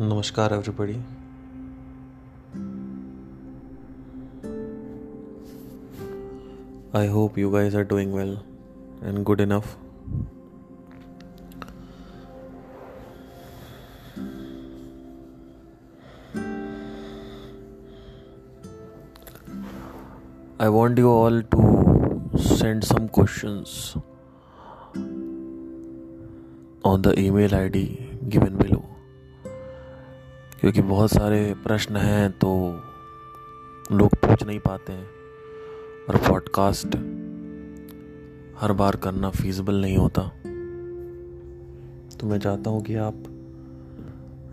[0.00, 0.98] Namaskar, everybody.
[6.94, 8.42] I hope you guys are doing well
[9.02, 9.76] and good enough.
[20.58, 23.98] I want you all to send some questions
[26.82, 27.84] on the email ID
[28.30, 28.79] given below.
[30.60, 32.48] क्योंकि बहुत सारे प्रश्न हैं तो
[33.92, 35.06] लोग पूछ नहीं पाते हैं।
[36.08, 36.96] और पॉडकास्ट
[38.60, 40.22] हर बार करना फीजिबल नहीं होता।
[42.16, 43.14] तो मैं चाहता हूँ कि आप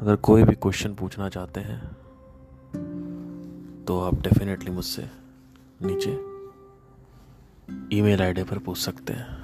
[0.02, 1.80] अगर कोई भी क्वेश्चन पूछना चाहते हैं
[3.86, 5.10] तो आप डेफिनेटली मुझसे
[5.84, 6.12] नीचे
[7.98, 9.37] ईमेल आईडी पर पूछ सकते हैं।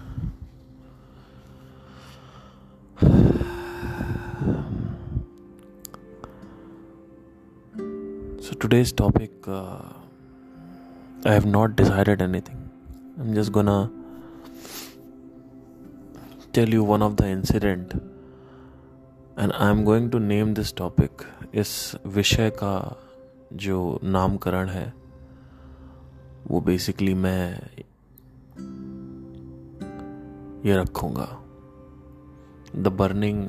[8.73, 9.83] Today's topic, uh,
[11.25, 12.59] I have not decided anything.
[13.19, 13.91] I'm just gonna
[16.53, 17.93] tell you one of the incident,
[19.37, 21.25] and I'm going to name this topic.
[21.53, 21.73] इस
[22.15, 22.75] विषय का
[23.65, 23.77] जो
[24.15, 24.85] नामकरण है
[26.47, 27.45] वो बेसिकली मैं
[30.65, 31.27] ये रखूँगा
[32.77, 33.45] the burning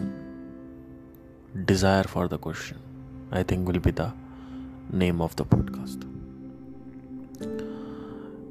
[1.72, 2.76] desire for the question
[3.36, 4.12] I think will be the
[4.92, 6.04] name of the podcast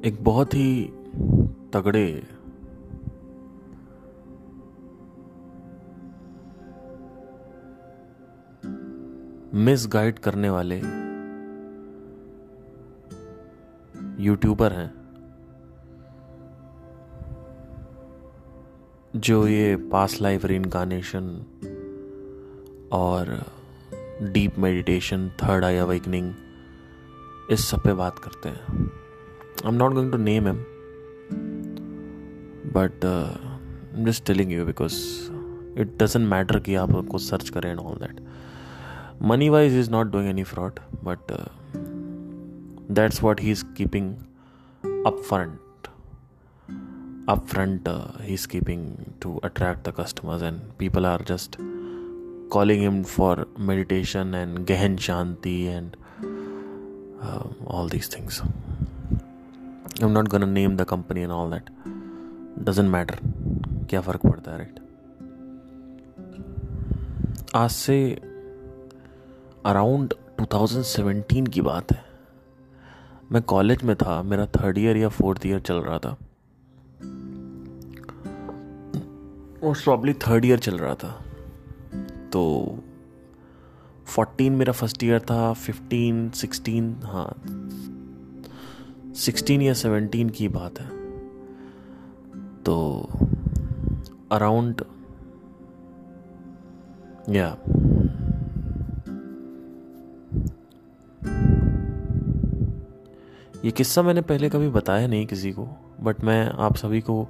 [0.04, 0.84] एक बहुत ही
[1.72, 2.26] तगड़े
[9.54, 11.04] मिस गाइड करने वाले
[14.18, 14.94] यूट्यूबर हैं,
[19.16, 21.46] जो ये पास लाइफ रीनकारनेशन
[22.92, 23.46] और
[24.22, 26.34] deep meditation third eye awakening
[27.50, 28.62] इस सब पे बात करते हैं।
[29.64, 30.56] I am not going to name em
[32.72, 33.00] but
[34.06, 34.94] just telling you because
[35.80, 38.20] it doesn't matter कि आप उनको सर्च करें and all that
[39.22, 41.32] money wise is not doing any fraud but
[42.90, 44.14] that's what he is keeping
[45.06, 45.58] up front
[47.26, 48.80] up front uh, he's keeping
[49.20, 51.56] to attract the customers and people are just
[52.54, 55.96] calling him for meditation and Gehen Shanti and
[57.22, 58.42] uh, all these things.
[60.00, 61.70] I'm not gonna name the company and all that.
[62.70, 63.18] Doesn't matter.
[63.88, 64.78] क्या फ़र्क पड़ता है right
[67.54, 67.96] आज से
[69.66, 72.02] around 2017 की बात है
[73.32, 76.16] मैं कॉलेज में था मेरा थर्ड ईयर या फोर्थ ईयर चल रहा था
[79.64, 81.12] मोस्ट प्रॉब्ली थर्ड ईयर चल रहा था
[82.34, 82.78] तो
[84.06, 87.34] फोर्टीन मेरा फ़र्स्ट ईयर था फिफ्टीन सिक्सटीन हाँ।
[89.14, 90.88] सिक्सटीन या सेवेंटीन की बात है।
[92.62, 93.08] तो
[94.32, 94.82] अराउंड
[97.28, 97.56] या
[103.64, 105.68] ये किस्सा मैंने पहले कभी बताया नहीं किसी को
[106.00, 107.28] बट मैं आप सभी को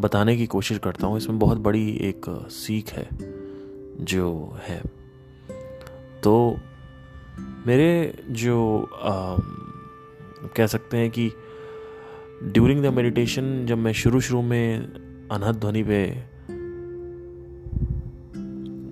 [0.00, 3.37] बताने की कोशिश करता हूँ। इसमें बहुत बड़ी एक सीख है।
[4.00, 4.80] जो है।
[6.22, 6.56] तो
[7.66, 9.36] मेरे जो आ,
[10.56, 11.30] कह सकते हैं कि
[12.42, 16.04] ड्यूरिंग द मेडिटेशन जब मैं शुरू शुरू में अनहद ध्वनि पे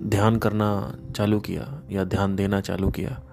[0.09, 0.69] ध्यान करना
[1.15, 3.23] चालू किया या ध्यान देना चालू किया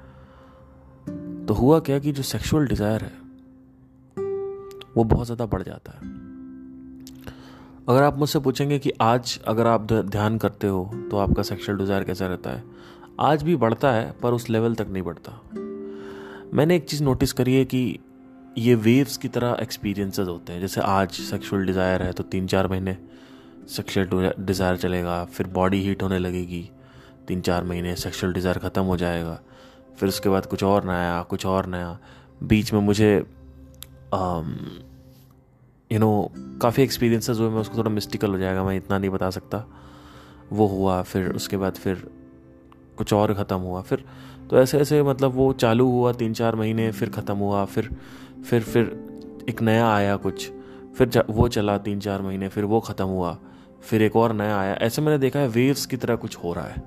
[1.49, 3.25] तो हुआ क्या कि जो सेक्सुअल डिज़ायर है
[4.97, 6.14] वो बहुत ज़्यादा बढ़ जाता है।
[7.87, 12.05] अगर आप मुझसे पूछेंगे कि आज अगर आप ध्यान करते हो तो आपका सेक्सुअल डिज़ायर
[12.05, 12.63] कैसा रहता है?
[13.21, 15.33] आज भी बढ़ता है, पर उस लेवल तक नहीं बढ़ता।
[16.53, 17.99] मैंने एक चीज़ नोटिस करी है कि
[18.59, 22.69] ये वेव्स की तरह एक्सपीरियंसेस होते हैं। जैसे आज सेक्सुअल डिज़ायर है तो तीन चार
[22.69, 22.97] महीने
[23.69, 26.69] सेक्सुअल डिज़ायर चलेगा, फिर बॉडी हीट होने लगेगी
[27.29, 29.39] तीन चार महीने सेक्सुअल डिज़ायर ख़त्म हो जाएगा,
[29.99, 31.99] फिर उसके बाद कुछ और नया, कुछ और नया।
[32.43, 33.17] बीच में मुझे
[35.95, 36.31] यू नो
[36.63, 39.65] काफ़ी एक्सपीरियंसेस हुए, मैं उसको थोड़ा मिस्टिकल हो जाएगा, मैं इतना नहीं बता सकता।
[40.53, 42.07] वो हुआ, फिर उसके बाद फिर
[42.99, 44.05] कुछ और ख़त्म हुआ, फिर
[44.51, 47.91] तो ऐसे ऐसे मतलब वो चालू हुआ तीन चार महीने, फिर ख़त्म हुआ, फिर
[48.43, 50.51] फिर फिर एक नया आया कुछ,
[50.99, 53.37] फिर वो चला तीन चार महीने, फिर वो ख़त्म हुआ,
[53.83, 56.65] फिर एक और नया आया। ऐसे मैंने देखा है वेव्स की तरह कुछ हो रहा
[56.65, 56.83] है।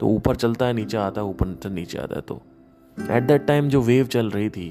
[0.00, 2.40] तो ऊपर चलता है, नीचे आता है, ऊपर से नीचे आता है तो
[2.96, 4.68] एट दैट टाइम जो वेव चल रही थी,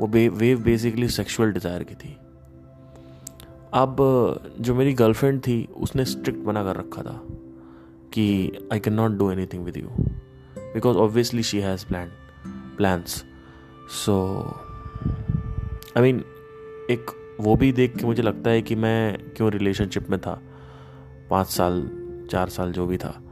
[0.00, 2.16] वो वेव बेसिकली सेक्सुअल डिज़ायर की थी।
[3.74, 3.96] अब,
[4.60, 7.22] जो मेरी गर्लफ्रेंड थी, उसने स्ट्रिक्ट मना कर रखा था
[8.12, 9.88] कि I can not do anything with you
[10.58, 12.08] because obviously she has plan
[12.76, 13.24] plans
[13.88, 14.42] so
[15.96, 16.24] I mean
[16.90, 17.06] एक
[17.40, 20.40] वो भी देख के मुझे लगता है कि मैं क्यों रिलेशनशिप में था?
[21.30, 21.90] पाँच साल,
[22.30, 23.22] चार साल जो भी था,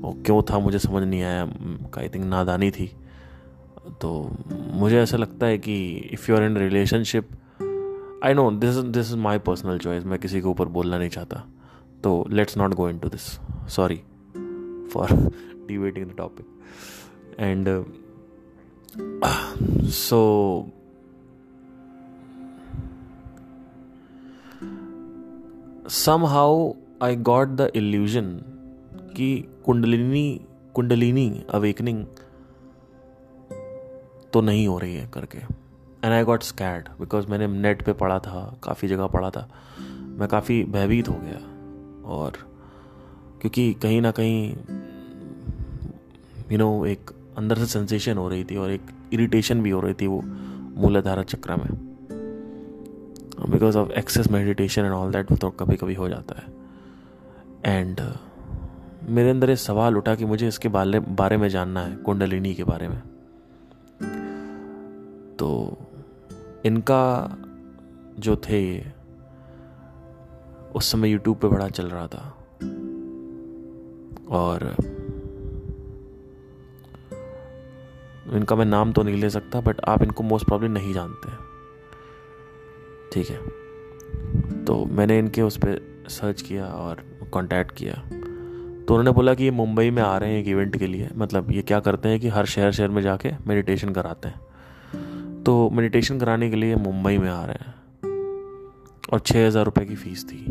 [0.00, 1.42] वो क्यों था मुझे समझ नहीं आया।
[1.98, 2.96] आई थिंक नादानी थी।
[4.00, 4.36] तो
[4.72, 7.28] मुझे ऐसा लगता है कि if you are in relationship
[8.24, 11.44] I know this this is my personal choice मैं किसी के ऊपर बोलना नहीं चाहता।
[12.04, 13.22] तो let's not go into this
[13.74, 13.96] sorry
[14.92, 15.12] for
[15.68, 16.46] debating the topic
[17.38, 17.68] and
[19.90, 20.20] so
[26.26, 26.72] somehow
[27.02, 28.30] I got the illusion
[29.16, 29.28] कि
[29.64, 30.40] कुंडलिनी
[30.74, 32.04] कुंडलिनी अवेकनिंग
[34.32, 35.63] तो नहीं हो रही है करके।
[36.04, 39.48] And I got scared because मैंने नेट पे पढ़ा था, काफ़ी जगह पढ़ा था।
[40.18, 41.38] मैं काफ़ी भयभीत हो गया
[42.08, 42.32] और
[43.40, 44.56] क्योंकि कहीं ना कहीं
[46.52, 49.94] यू नो एक अंदर से सेंसेशन हो रही थी और एक इरिटेशन भी हो रही
[49.94, 50.20] थी वो
[50.76, 51.68] मूलाधारा चक्र में।
[53.50, 56.52] Because of excess meditation and all that तो कभी कभी हो जाता है।
[57.64, 58.00] एंड
[59.08, 62.64] मेरे अंदर ये सवाल उठा कि मुझे इसके बारे बारे में जानना है, कुंडलिनी के
[62.64, 63.02] बारे में।
[65.36, 65.78] तो
[66.64, 67.36] इनका
[68.18, 68.80] जो थे,
[70.74, 72.38] उस समय यूट्यूब पे बड़ा चल रहा था।
[74.30, 74.76] और
[78.32, 81.28] इनका मैं नाम तो नहीं ले सकता बट आप इनको मोस्ट प्रॉब्लम नहीं जानते।
[83.12, 83.64] ठीक है।
[84.64, 86.94] तो मैंने इनके उस पर सर्च किया और
[87.34, 87.94] कांटेक्ट किया।
[88.84, 91.50] तो उन्होंने बोला कि ये मुंबई में आ रहे हैं एक इवेंट के लिए। मतलब
[91.50, 94.53] ये क्या करते हैं कि हर शहर शहर में जाके मेडिटेशन कराते हैं।
[95.46, 97.72] तो मेडिटेशन कराने के लिए मुंबई में आ रहे हैं।
[99.12, 100.44] और छः हज़ार रुपये की फ़ीस थी।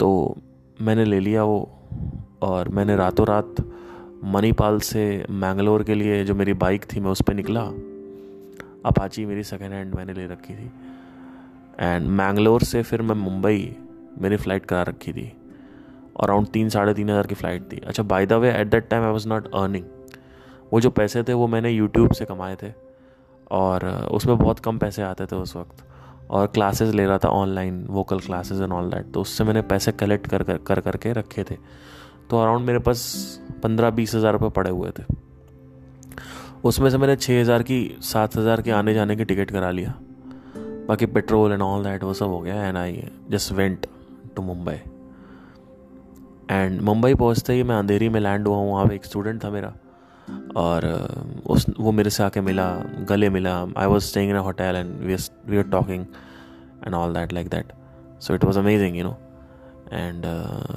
[0.00, 0.36] तो
[0.82, 1.58] मैंने ले लिया वो
[2.42, 3.54] और मैंने रातों रात
[4.24, 7.62] मणिपाल से मैंगलोर के लिए जो मेरी बाइक थी, मैं उस पर निकला।
[8.86, 10.70] अपाची मेरी सेकेंड हैंड मैंने ले रखी थी।
[11.80, 13.76] एंड मैंगलोर से फिर मैं मुंबई
[14.18, 15.30] मेरी फ़्लाइट करा रखी थी।
[16.22, 19.04] अराउंड तीन, साढ़े तीन हज़ार की फ़्लाइट थी। अच्छा by the way at that time
[19.04, 19.84] I was not earning
[20.72, 22.72] वो जो पैसे थे वो मैंने यूट्यूब से कमाए थे।
[23.50, 25.84] और उसमें बहुत कम पैसे आते थे उस वक्त।
[26.30, 29.92] और क्लासेस ले रहा था online vocal classes and all that तो उससे मैंने पैसे
[29.94, 31.56] कलेक्ट कर कर कर, करके रखे थे।
[32.30, 33.02] तो अराउंड मेरे पास
[33.62, 35.04] पंद्रह बीस हज़ार रुपये पड़े हुए थे।
[36.64, 39.94] उसमें से मैंने छः हज़ार की, सात हज़ार के आने जाने की टिकट करा लिया।
[40.88, 43.86] बाकी पेट्रोल एंड ऑल दैट वो सब हो गया and I just went
[44.36, 44.78] to Mumbai
[46.50, 49.50] and Mumbai पहुँचते ही मैं अंधेरी में लैंड हुआ हूँ, वहाँ पे एक स्टूडेंट था
[49.50, 49.72] मेरा।
[50.56, 50.84] और
[51.46, 52.68] उस वो मेरे से आके मिला
[53.08, 55.00] गले मिला। I was staying in a hotel and
[55.50, 56.06] we are talking
[56.86, 57.72] and all that like that
[58.20, 59.16] so it was amazing you know
[59.92, 60.24] and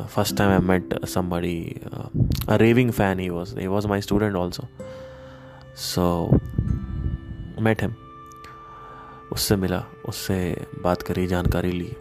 [0.07, 2.07] first time I met somebody, uh,
[2.47, 3.19] a raving fan.
[3.19, 3.53] He was.
[3.53, 4.67] He was my student also.
[5.75, 6.03] So
[7.67, 7.83] met
[9.31, 11.95] उससे मिला उससे बात करी जानकारी ली।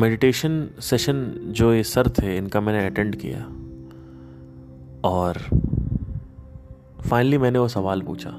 [0.00, 1.24] Meditation session
[1.58, 3.38] जो ये sir थे इनका मैंने अटेंड किया।
[5.04, 5.38] और
[7.10, 8.30] फाइनली मैंने वो सवाल पूछा।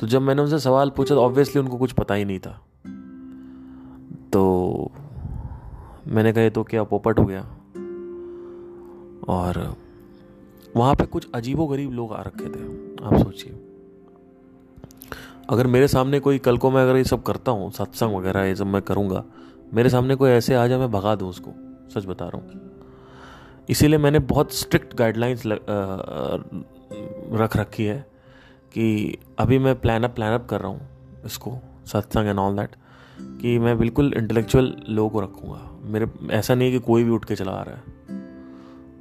[0.00, 2.60] तो जब मैंने उनसे सवाल पूछा तो ऑब्वियसली उनको कुछ पता ही नहीं था।
[4.32, 4.90] तो
[6.08, 7.40] मैंने कहे तो क्या पोपट हो गया?
[9.28, 9.76] और
[10.76, 12.62] वहाँ पे कुछ अजीबो गरीब लोग आ रखे थे।
[13.06, 13.64] आप सोचिए।
[15.50, 18.56] अगर मेरे सामने कोई, कल को मैं अगर ये सब करता हूँ, सत्संग वगैरह ये
[18.56, 19.24] सब मैं करूँगा,
[19.74, 21.50] मेरे सामने कोई ऐसे आ जाए, मैं भगा दूँ उसको।
[21.90, 22.77] सच बता रहा हूँ।
[23.68, 25.42] इसीलिए मैंने बहुत स्ट्रिक्ट गाइडलाइंस
[27.32, 27.98] रख रखी है
[28.74, 30.88] कि अभी मैं प्लान अप प्लान अप कर रहा हूँ
[31.26, 32.76] इसको सत्संग एंड ऑल दैट
[33.40, 37.24] कि मैं बिल्कुल इंटेलेक्चुअल लोगों को रखूँगा। मेरे, ऐसा नहीं है कि कोई भी उठ
[37.24, 37.82] के चला आ रहा है।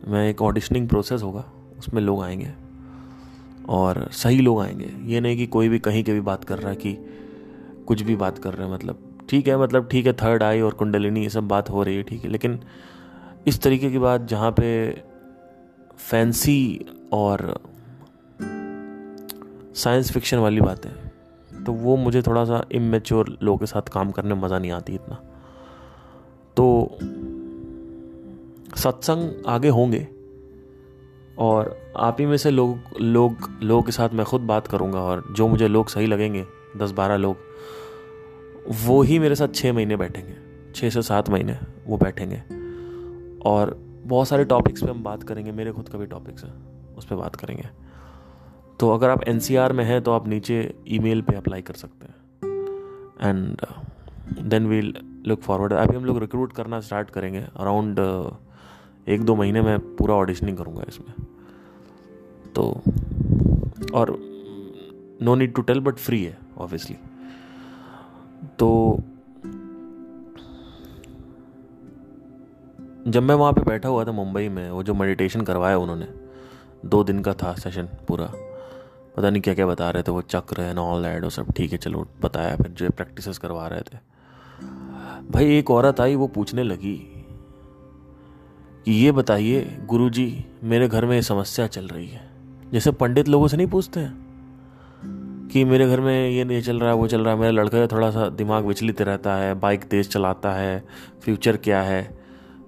[0.08, 1.44] मैं एक ऑडिशनिंग प्रोसेस होगा,
[1.80, 2.52] उसमें लोग आएँगे
[3.70, 6.70] और सही लोग आएँगे। ये नहीं कि कोई भी कहीं के भी बात कर रहा
[6.70, 6.98] है कि
[7.88, 10.74] कुछ भी बात कर रहे हैं मतलब ठीक है मतलब ठीक है थर्ड आई और
[10.74, 12.60] कुंडलिनी ये सब बात हो रही है, ठीक है, लेकिन
[13.48, 14.70] इस तरीके की बात जहाँ पे
[15.98, 17.60] फैंसी और
[19.74, 24.34] साइंस फिक्शन वाली बातें तो वो मुझे थोड़ा सा इमेच्योर लोगों के साथ काम करने
[24.34, 25.16] में मज़ा नहीं आती इतना।
[26.58, 26.98] तो
[28.76, 30.08] सत्संग आगे होंगे
[31.38, 35.24] और आप ही में से लोग लोग, लोगों के साथ मैं खुद बात करूँगा और
[35.32, 36.46] जो मुझे लोग सही लगेंगे,
[36.78, 37.38] दस बारह लोग,
[38.86, 40.36] वो ही मेरे साथ छः महीने बैठेंगे
[40.76, 42.57] छः से सात महीने वो बैठेंगे।
[43.48, 43.76] और
[44.06, 46.52] बहुत सारे टॉपिक्स पे हम बात करेंगे, मेरे खुद का भी टॉपिक्स है,
[46.98, 47.70] उस पर बात करेंगे।
[48.80, 52.16] तो अगर आप एनसीआर में हैं तो आप नीचे ईमेल पे अप्लाई कर सकते हैं।
[53.22, 53.66] And
[54.42, 54.94] then we'll
[55.28, 58.00] look forward अभी हम लोग रिक्रूट करना स्टार्ट करेंगे अराउंड
[59.10, 61.14] एक दो महीने में पूरा ऑडिशनिंग करूँगा इसमें।
[62.56, 62.64] तो
[63.94, 64.16] और
[65.22, 66.96] no need to tell but free है ऑब्वियसली
[68.60, 68.70] तो
[73.08, 76.08] जब मैं वहाँ पे बैठा हुआ था मुंबई में, वो जो मेडिटेशन करवाया उन्होंने,
[76.86, 78.32] दो दिन का था सेशन पूरा।
[79.18, 81.72] पता नहीं क्या क्या बता रहे थे, वो चक्र एंड ऑल दैट और सब ठीक
[81.72, 83.98] है, चलो बताया, फिर जो प्रैक्टिस करवा रहे थे।
[85.32, 87.24] भाई, एक औरत आई, वो पूछने लगी
[88.86, 92.30] कि ये बताइए, गुरुजी, मेरे घर में ये समस्या चल रही है।
[92.72, 94.28] जैसे पंडित लोगों से नहीं पूछते हैं
[95.54, 97.88] कि मेरे घर में ये नहीं चल रहा है वो चल रहा है मेरा लड़का
[97.88, 100.84] थोड़ा सा दिमाग विचलित रहता है बाइक तेज़ चलाता है
[101.22, 102.17] फ्यूचर क्या है?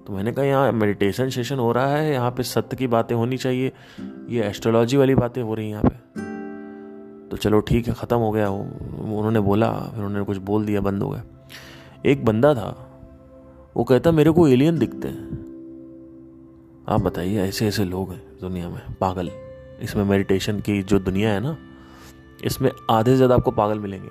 [0.06, 3.36] तो मैंने कहा, यहाँ मेडिटेशन सेशन हो रहा है, यहाँ पे सत्य की बातें होनी
[3.36, 3.72] चाहिए।
[4.28, 8.30] ये एस्ट्रोलॉजी वाली बातें हो रही हैं यहाँ पे। तो चलो ठीक है, ख़त्म हो
[8.30, 11.22] गया। वो उन्होंने बोला, फिर उन्होंने कुछ बोल दिया, बंद हो गया।
[12.06, 12.68] एक बंदा था,
[13.76, 15.38] वो कहता, मेरे को एलियन दिखते हैं।
[16.88, 19.30] आप बताइए, ऐसे ऐसे लोग हैं दुनिया में, पागल।
[19.80, 21.56] इसमें मेडिटेशन की जो दुनिया है ना,
[22.44, 24.08] इसमें आधे से ज़्यादा आपको पागल मिलेंगे।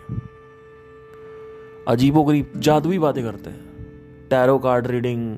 [1.87, 5.35] अजीबो गरीब जादुई बातें करते हैं। टैरो कार्ड रीडिंग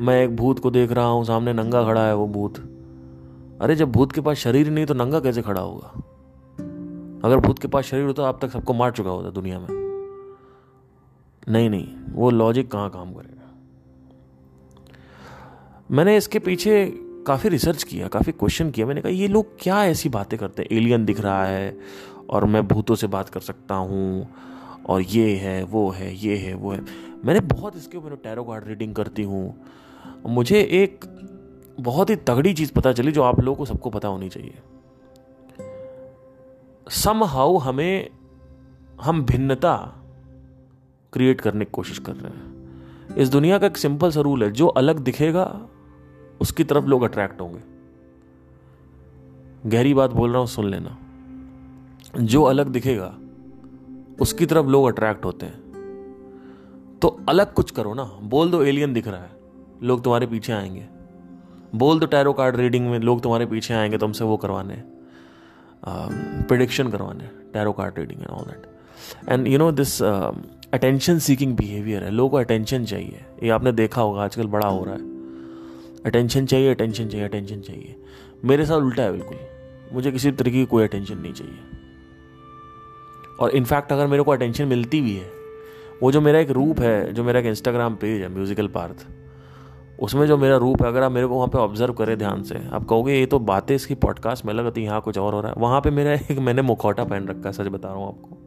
[0.00, 2.58] मैं एक भूत को देख रहा हूँ, सामने नंगा खड़ा है वो भूत।
[3.60, 5.88] अरे जब भूत के पास शरीर नहीं तो नंगा कैसे खड़ा होगा?
[7.24, 9.66] अगर भूत के पास शरीर होता आप तक सबको मार चुका होता दुनिया में।
[11.48, 13.52] नहीं नहीं, वो लॉजिक कहाँ काम करेगा?
[15.90, 16.94] मैंने इसके पीछे
[17.26, 20.76] काफ़ी रिसर्च किया, काफ़ी क्वेश्चन किया। मैंने कहा, ये लोग क्या ऐसी बातें करते हैं?
[20.76, 21.78] एलियन दिख रहा है
[22.30, 24.28] और मैं भूतों से बात कर सकता हूँ
[24.88, 26.84] और ये है, वो है, ये है, वो है।
[27.24, 29.56] मैंने बहुत इसके ऊपर टैरो कार्ड रीडिंग करती हूँ।
[30.26, 31.04] मुझे एक
[31.80, 34.54] बहुत ही तगड़ी चीज़ पता चली जो आप लोगों को सबको पता होनी चाहिए।
[36.90, 38.10] सम हाउ हमें,
[39.02, 40.02] हम भिन्नता
[41.12, 42.60] क्रिएट करने की कोशिश कर रहे हैं।
[43.16, 45.68] इस दुनिया का एक सिंपल सा रूल है, जो अलग दिखेगा,
[46.40, 47.60] उसकी तरफ़ लोग अट्रैक्ट होंगे।
[49.70, 50.98] गहरी बात बोल रहा हूँ, सुन लेना।
[52.20, 53.18] जो अलग दिखेगा,
[54.20, 55.70] उसकी तरफ़ लोग अट्रैक्ट होते हैं।
[57.02, 59.39] तो अलग कुछ करो ना, बोल दो एलियन दिख रहा है।
[59.82, 60.86] लोग तुम्हारे पीछे आएँगे।
[61.74, 64.82] बोल दो टैरो कार्ड रीडिंग में लोग तुम्हारे पीछे आएँगे, तुमसे वो करवाने
[65.82, 72.04] प्रडिक्शन करवाने tarot card reading and all that and you know this attention seeking behaviour
[72.04, 75.08] है। लोगों को अटेंशन चाहिए। ये आपने देखा होगा, आजकल बड़ा हो रहा है।
[76.06, 77.96] अटेंशन चाहिए अटेंशन चाहिए अटेंशन चाहिए।
[78.44, 79.36] मेरे साथ उल्टा है बिल्कुल।
[79.92, 81.58] मुझे किसी तरीके की कोई अटेंशन नहीं चाहिए।
[83.40, 85.30] और इनफैक्ट अगर मेरे को अटेंशन मिलती भी है,
[86.02, 89.06] वो जो मेरा एक रूप है, जो मेरा एक इंस्टाग्राम पेज है म्यूजिकल पार्थ
[90.00, 92.68] उसमें जो मेरा रूप है, अगर आप मेरे को वहाँ पे ऑब्ज़र्व करें ध्यान से,
[92.72, 95.60] आप कहोगे, ये तो बातें इसकी पॉडकास्ट में लगती यहाँ कुछ और हो रहा है।
[95.60, 98.38] वहाँ पे मेरा एक मैंने मुखौटा पहन रखा है, सच बता रहा हूँ आपको।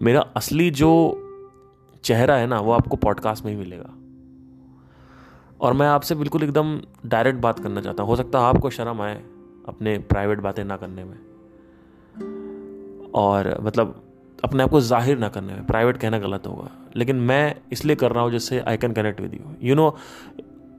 [0.00, 0.90] मेरा असली जो
[2.04, 3.94] चेहरा है ना, वो आपको पॉडकास्ट में ही मिलेगा।
[5.60, 9.00] और मैं आपसे बिल्कुल एकदम डायरेक्ट बात करना चाहता हूँ। हो सकता है आपको शर्म
[9.00, 9.22] आए
[9.68, 11.16] अपने प्राइवेट बातें ना करने में।
[13.14, 14.02] और मतलब
[14.44, 18.12] अपने आप को ज़ाहिर ना करने में प्राइवेट कहना गलत होगा। लेकिन मैं इसलिए कर
[18.12, 19.96] रहा हूँ जिससे I can connect with you you know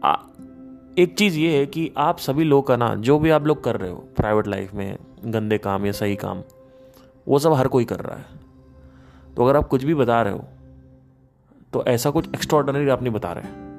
[0.04, 3.78] एक चीज़ ये है कि आप सभी लोग का ना, जो भी आप लोग कर
[3.78, 6.42] रहे हो प्राइवेट लाइफ में, गंदे काम या सही काम,
[7.28, 8.40] वो सब हर कोई कर रहा है।
[9.36, 10.44] तो अगर आप कुछ भी बता रहे हो
[11.74, 13.70] तो ऐसा कुछ एक्स्ट्रॉर्डनरी आप नहीं बता रहे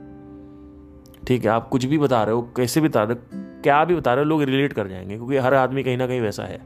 [1.26, 3.94] ठीक है, आप कुछ भी बता रहे हो, कैसे भी बता रहे हो, क्या भी
[3.94, 6.60] बता रहे हो, लोग रिलेट कर जाएँगे, क्योंकि हर आदमी कहीं ना कहीं वैसा है।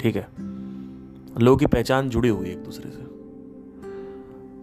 [0.00, 0.26] ठीक है,
[1.38, 3.05] लोगों की पहचान जुड़ी हुई है एक दूसरे से।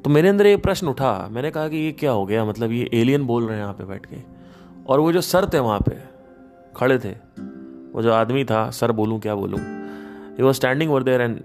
[0.04, 2.46] तो मेरे अंदर ये प्रश्न उठा। मैंने कहा कि ये क्या हो गया?
[2.46, 4.18] मतलब ये एलियन बोल रहे हैं यहाँ पे बैठ के।
[4.88, 5.98] और वो जो सर थे वहाँ पे,
[6.76, 7.12] खड़े थे,
[7.94, 9.60] वो जो आदमी था, सर बोलूँ, क्या बोलूँ?
[10.38, 11.36] He was standing over there and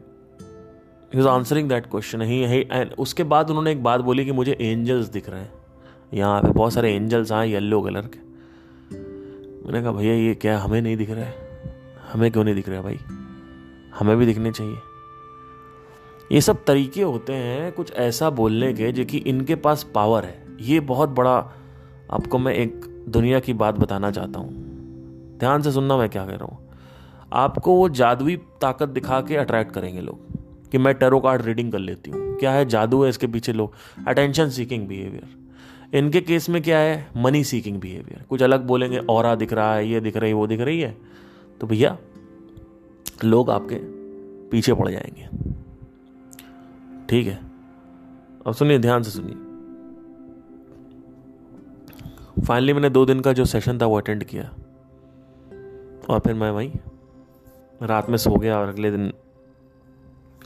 [1.15, 4.57] he was answering that question ही एंड उसके बाद उन्होंने एक बात बोली कि मुझे
[4.61, 5.53] एंजल्स दिख रहे हैं।
[6.15, 8.19] यहाँ पे बहुत सारे एंजल्स आए येल्लो कलर के।
[9.67, 11.35] मैंने कहा, भैया, ये क्या हमें नहीं दिख रहा है?
[12.13, 12.99] हमें क्यों नहीं दिख रहा भाई?
[13.99, 14.77] हमें भी दिखने चाहिए।
[16.33, 20.43] ये सब तरीके होते हैं कुछ ऐसा बोलने के जो कि इनके पास पावर है।
[20.61, 21.37] ये बहुत बड़ा
[22.11, 24.51] आपको मैं एक दुनिया की बात बताना चाहता हूँ।
[25.39, 26.59] ध्यान से सुनना मैं क्या कह रहा हूँ।
[27.33, 30.39] आपको वो जादुई ताकत दिखा के अट्रैक्ट करेंगे लोग
[30.71, 32.65] कि मैं टेरो कार्ड रीडिंग कर लेती हूँ। क्या है?
[32.65, 33.73] जादू है इसके पीछे लोग।
[34.09, 37.09] अटेंशन सीकिंग बिहेवियर इनके केस में क्या है?
[37.17, 40.47] मनी सीकिंग बिहेवियर कुछ अलग बोलेंगे और दिख रहा है, ये दिख रही है वो
[40.47, 40.97] दिख रही है।
[41.61, 41.99] तो भैया,
[43.25, 43.77] लोग आपके
[44.49, 45.58] पीछे पड़ जाएँगे।
[47.09, 47.37] ठीक है।
[48.47, 49.35] अब सुनिए, ध्यान से सुनिए।
[52.47, 54.43] फाइनली मैंने दो दिन का जो सेशन था वो अटेंड किया।
[56.09, 56.71] और फिर मैं वहीं
[57.81, 59.13] रात में सो गया और अगले दिन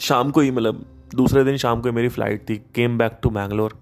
[0.01, 3.31] शाम को ही मतलब दूसरे दिन शाम को ही मेरी फ़्लाइट थी। Came back to
[3.31, 3.79] Mangalore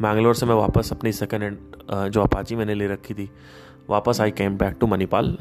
[0.00, 3.28] Mangalore से मैं वापस अपनी सेकेंड हैंड जो अपाची मैंने ले रखी थी,
[3.90, 5.36] वापस आई came back to Manipal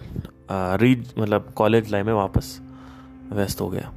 [0.51, 2.59] reach मतलब कॉलेज लाइफ में वापस
[3.31, 3.91] व्यस्त हो गया।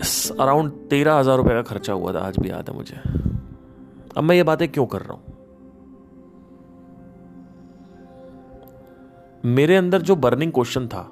[0.00, 2.96] अराउंड तेरह हज़ार रुपये का खर्चा हुआ था, आज भी याद है मुझे।
[4.16, 5.22] अब मैं ये बातें क्यों कर रहा हूँ?
[9.44, 11.10] मेरे अंदर जो बर्निंग क्वेश्चन था,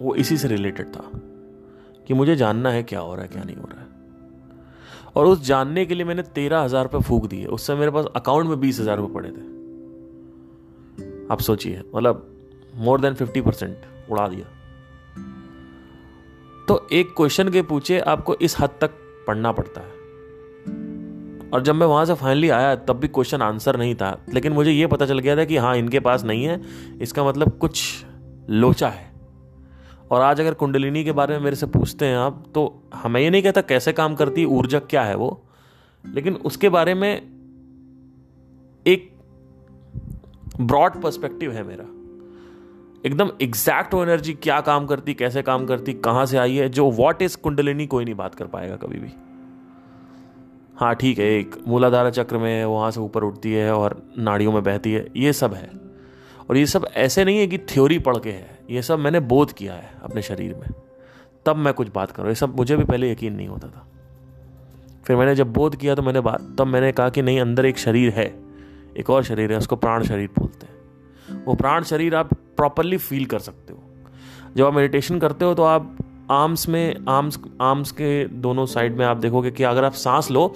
[0.00, 1.04] वो इसी से रिलेटेड था
[2.06, 3.86] कि मुझे जानना है क्या हो रहा है, क्या नहीं हो रहा है।
[5.16, 8.48] और उस जानने के लिए मैंने तेरह हज़ार रुपये फूक दिए। उससे मेरे पास अकाउंट
[8.48, 9.50] में बीस हज़ार रुपये पड़े थे।
[11.32, 12.28] आप सोचिए मतलब
[12.76, 13.76] मोर देन फिफ्टी परसेंट
[14.10, 14.46] उड़ा दिया।
[16.68, 18.90] तो एक क्वेश्चन के पूछे आपको इस हद तक
[19.26, 20.02] पढ़ना पड़ता है।
[21.50, 24.70] और जब मैं वहाँ से फाइनली आया, तब भी क्वेश्चन आंसर नहीं था। लेकिन मुझे
[24.70, 26.62] यह पता चल गया था कि हाँ इनके पास नहीं है।
[27.00, 28.04] इसका मतलब कुछ
[28.50, 29.12] लोचा है।
[30.10, 33.30] और आज अगर कुंडलिनी के बारे में मेरे से पूछते हैं आप तो हमें ये
[33.30, 35.44] नहीं कहता कैसे काम करती ऊर्जा क्या है वो।
[36.06, 37.22] लेकिन उसके बारे में
[38.86, 39.16] एक
[40.60, 42.01] ब्रॉड पर्सपेक्टिव है मेरा।
[43.06, 46.90] एकदम एग्जैक्ट वो एनर्जी क्या काम करती, कैसे काम करती, कहाँ से आई है, जो
[46.90, 49.12] वॉट इज़ कुंडलिनी कोई नहीं बात कर पाएगा कभी भी।
[50.76, 54.62] हाँ ठीक है, एक मूलाधारा चक्र में वहाँ से ऊपर उठती है और नाड़ियों में
[54.62, 55.70] बहती है, ये सब है।
[56.50, 59.52] और ये सब ऐसे नहीं है कि थ्योरी पढ़ के है, ये सब मैंने बोध
[59.52, 60.68] किया है अपने शरीर में।
[61.46, 63.86] तब मैं कुछ बात करूँ, ये सब मुझे भी पहले यकीन नहीं होता था।
[65.04, 67.78] फिर मैंने जब बोध किया तो मैंने बात, तब मैंने कहा कि नहीं, अंदर एक
[67.78, 68.34] शरीर है,
[68.96, 70.71] एक और शरीर है, उसको प्राण शरीर बोलते हैं।
[71.46, 73.82] वो प्राण शरीर आप प्रॉपरली फील कर सकते हो।
[74.56, 75.96] जब आप मेडिटेशन करते हो तो आप
[76.30, 80.54] आर्म्स में आर्म्स आर्म्स के दोनों साइड में आप देखोगे कि अगर आप सांस लो,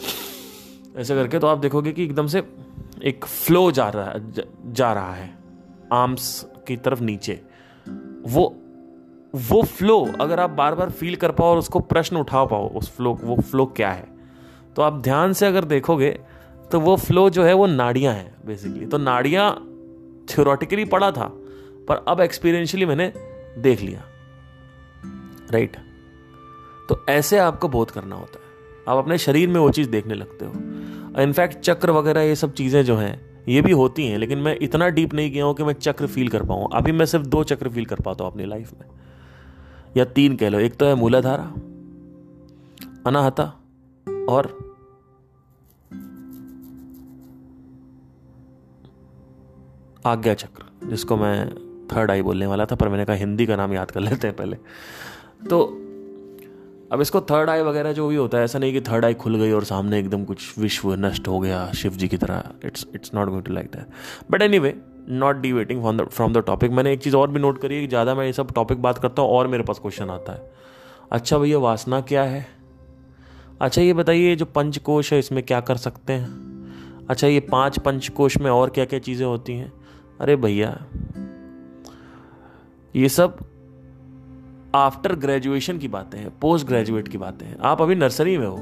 [0.96, 2.42] ऐसे करके तो आप देखोगे कि एकदम से
[3.04, 4.32] एक फ्लो जा रहा है
[4.72, 5.34] जा रहा है।
[5.92, 7.40] आर्म्स की तरफ़ नीचे।
[8.26, 8.54] वो
[9.34, 12.90] वो फ्लो अगर आप बार बार फील कर पाओ और उसको प्रश्न उठा पाओ, उस
[12.96, 14.08] फ्लो वो फ्लो क्या है?
[14.76, 16.10] तो आप ध्यान से अगर देखोगे
[16.72, 19.50] तो वो फ्लो जो है वो नाड़ियाँ हैं बेसिकली तो नाड़ियाँ
[20.30, 21.26] थियोरटिकली पढ़ा था,
[21.88, 23.12] पर अब एक्सपीरियंशियली मैंने
[23.58, 24.02] देख लिया।
[25.50, 25.76] राइट
[26.88, 28.44] तो ऐसे आपको बोध करना होता है।
[28.88, 30.52] आप अपने शरीर में वो चीज़ देखने लगते हो।
[31.22, 34.88] इनफैक्ट चक्र वगैरह ये सब चीज़ें जो हैं, ये भी होती हैं, लेकिन मैं इतना
[34.88, 37.68] डीप नहीं गया हूँ कि मैं चक्र फील कर पाऊँ। अभी मैं सिर्फ़ दो चक्र
[37.68, 38.88] फील कर पाता हूँ अपनी लाइफ में।
[39.96, 41.44] या तीन कह लो। एक तो है मूलाधारा,
[43.06, 43.44] अनाहता
[44.28, 44.65] और
[50.06, 51.48] आज्ञा चक्र, जिसको मैं
[51.88, 54.36] थर्ड आई बोलने वाला था, पर मैंने कहा हिंदी का नाम याद कर लेते हैं
[54.36, 54.56] पहले।
[55.50, 55.64] तो
[56.92, 59.36] अब इसको थर्ड आई वगैरह जो भी होता है, ऐसा नहीं कि थर्ड आई खुल
[59.36, 63.14] गई और सामने एकदम कुछ विश्व नष्ट हो गया शिव जी की तरह। It's it's
[63.14, 64.74] not going to like that but anyway
[65.08, 67.80] not deviating from the from the topic मैंने एक चीज़ और भी नोट करी है
[67.80, 70.50] कि ज़्यादा मैं ये सब टॉपिक बात करता हूँ और मेरे पास क्वेश्चन आता है।
[71.12, 72.46] अच्छा भैया, वासना क्या है?
[73.60, 77.06] अच्छा ये बताइए जो पंचकोश है, इसमें क्या कर सकते हैं?
[77.10, 79.72] अच्छा ये पाँच पंचकोश में और क्या क्या चीज़ें होती हैं?
[80.20, 80.70] अरे भैया,
[82.94, 83.36] ये सब
[84.74, 88.56] आफ्टर ग्रेजुएशन की बातें हैं पोस्ट ग्रेजुएट की बातें हैं। आप अभी नर्सरी में हो।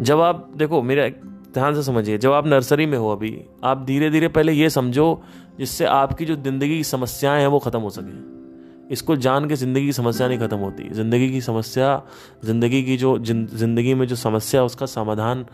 [0.00, 1.08] जब आप, देखो, मेरा
[1.52, 5.22] ध्यान से समझिए, जब आप नर्सरी में हो अभी, आप धीरे धीरे पहले ये समझो,
[5.58, 9.86] जिससे आपकी जो ज़िंदगी की समस्याएँ हैं वो खत्म हो सके। इसको जान के ज़िंदगी
[9.86, 12.02] की समस्या नहीं ख़त्म होती। ज़िंदगी की समस्या,
[12.44, 15.46] ज़िंदगी की जो ज़िंदगी में जो समस्या उसका समाधान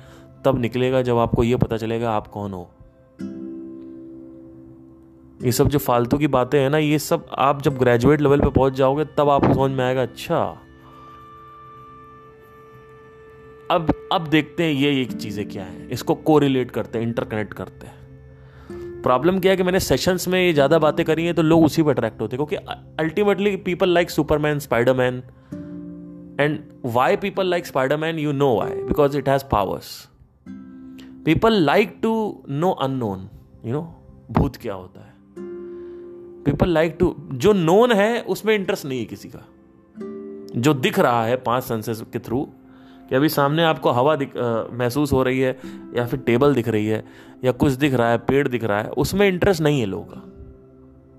[0.44, 2.70] तब निकलेगा जब आपको ये पता चलेगा आप कौन हो।
[5.40, 8.50] ये सब जो फालतू की बातें हैं ना, ये सब आप जब ग्रेजुएट लेवल पे
[8.50, 10.38] पहुँच जाओगे, तब आपको समझ में आएगा अच्छा।
[13.70, 17.86] अब अब देखते हैं ये एक चीज़ें क्या है। इसको कोरिलेट करते हैं इंटरकनेक्ट करते
[17.86, 17.96] हैं।
[19.02, 21.82] प्रॉब्लम क्या है कि मैंने सेशंस में ये ज़्यादा बातें करी हैं तो लोग उसी
[21.82, 22.64] पर अट्रैक्ट होते हैं, क्योंकि
[23.00, 25.22] ultimately people like Superman Spiderman
[26.40, 29.92] and why people like Spiderman you know why because it has powers
[31.24, 32.12] people like to
[32.50, 33.28] know unknown
[33.64, 33.82] you know
[34.30, 35.16] भूत क्या होता है।
[36.50, 39.48] पीपल लाइक टू जो नोन है, उसमें इंटरेस्ट नहीं है किसी का।
[40.60, 42.48] जो दिख रहा है पाँच सेंसेस के थ्रू
[43.08, 44.32] कि अभी सामने आपको हवा दिख
[44.72, 45.58] महसूस हो रही है,
[45.96, 47.04] या फिर टेबल दिख रही है,
[47.44, 50.32] या कुछ दिख रहा है, पेड़ दिख रहा है, उसमें इंटरेस्ट नहीं है लोगों का।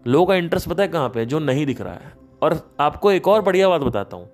[0.07, 3.27] लोगों का इंटरेस्ट पता है कहाँ पे जो नहीं दिख रहा है। और आपको एक
[3.27, 4.29] और बढ़िया बात बताता हूँ।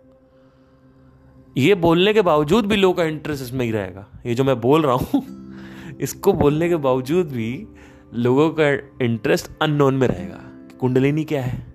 [1.57, 4.81] ये बोलने के बावजूद भी लोगों का इंटरेस्ट इसमें ही रहेगा। ये जो मैं बोल
[4.81, 5.23] रहा हूँ,
[6.01, 7.67] इसको बोलने के बावजूद भी
[8.13, 8.69] लोगों का
[9.05, 10.44] इंटरेस्ट अननोन में रहेगा।
[10.85, 11.73] कुंडलिनी क्या है?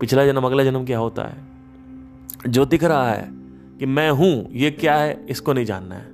[0.00, 1.36] पिछला जन्म, अगला जन्म क्या होता है?
[2.48, 3.28] जो दिख रहा है
[3.78, 5.26] कि मैं हूँ, ये क्या है?
[5.28, 6.08] इसको नहीं जानना है।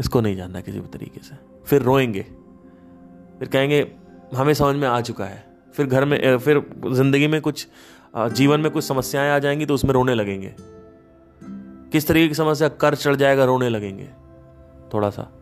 [0.00, 2.22] इसको नहीं जानना किसी भी तरीके से। फिर रोएँगे।
[3.38, 3.92] फिर कहेंगे,
[4.34, 7.68] हमें समझ में आ चुका है। फिर घर में फिर ज़िंदगी में कुछ
[8.16, 10.54] जीवन में कुछ समस्याएँ आ जाएँगी तो उसमें रोने लगेंगे।
[11.92, 12.68] किस तरीके की समस्या?
[12.68, 14.08] कर चढ़ जाएगा, रोने लगेंगे।
[14.94, 15.32] थोड़ा सा।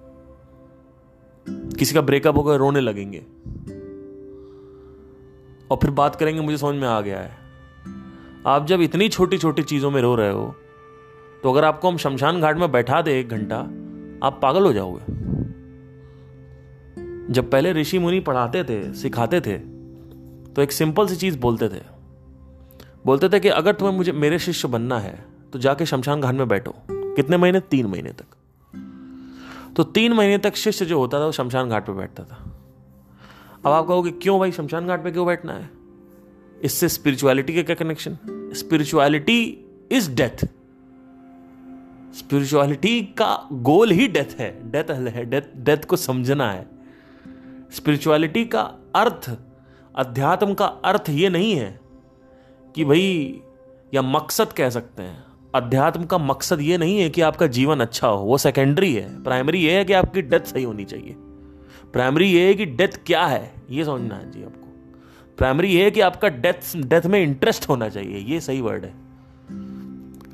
[1.48, 3.26] किसी का ब्रेकअप होगा, रोने लगेंगे।
[5.72, 7.36] और फिर बात करेंगे, मुझे समझ में आ गया है।
[8.46, 10.54] आप जब इतनी छोटी छोटी चीज़ों में रो रहे हो
[11.42, 13.58] तो अगर आपको हम शमशान घाट में बैठा दे एक घंटा,
[14.26, 15.04] आप पागल हो जाओगे।
[17.32, 19.56] जब पहले ऋषि मुनि पढ़ाते थे, सिखाते थे
[20.54, 21.80] तो एक सिंपल सी चीज़ बोलते थे।
[23.06, 26.48] बोलते थे कि अगर तुम्हें मुझे, मेरे शिष्य बनना है तो जाके शमशान घाट में
[26.48, 27.60] बैठो। कितने महीने?
[27.60, 28.24] तीन महीने तक।
[29.76, 32.61] तो तीन महीने तक शिष्य जो होता था, वो शमशान घाट पे बैठता था।
[33.66, 34.52] अब आप कहोगे, क्यों भाई?
[34.52, 35.70] शमशान घाट पे क्यों बैठना है?
[36.62, 38.18] इससे स्पिरिचुअलिटी का क्या connection
[38.56, 40.48] spirituality is death
[42.14, 46.66] spirituality का गोल ही डेथ है। डेथ है। डेथ डेथ को समझना है।
[47.72, 48.60] स्पिरिचुअलिटी का
[48.94, 49.36] अर्थ,
[49.96, 51.80] अध्यात्म का अर्थ ये नहीं है
[52.74, 53.40] कि भाई,
[53.94, 58.08] या मकसद कह सकते हैं। अध्यात्म का मकसद ये नहीं है कि आपका जीवन अच्छा
[58.08, 61.16] हो। वो सेकेंडरी है। प्राइमरी ये है कि आपकी डेथ सही होनी चाहिए।
[61.92, 63.54] प्राइमरी ये है कि डेथ क्या है?
[63.70, 64.68] ये समझना है जी आपको।
[65.38, 68.94] प्राइमरी ये है कि आपका डेथ डेथ में इंटरेस्ट होना चाहिए, ये सही वर्ड है।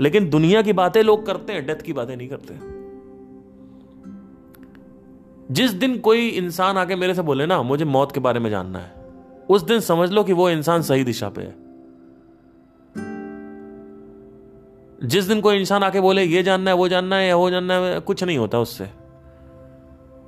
[0.01, 2.79] लेकिन दुनिया की बातें लोग करते हैं डेथ की बातें नहीं करते
[5.51, 8.79] जिस दिन कोई इंसान आके मेरे से बोले ना, मुझे मौत के बारे में जानना
[8.79, 8.93] है,
[9.49, 11.55] उस दिन समझ लो कि वो इंसान सही दिशा पे है।
[15.09, 17.75] जिस दिन कोई इंसान आके बोले, ये जानना है, वो जानना है, या वो जानना
[17.75, 19.08] है, कुछ नहीं होता उससे।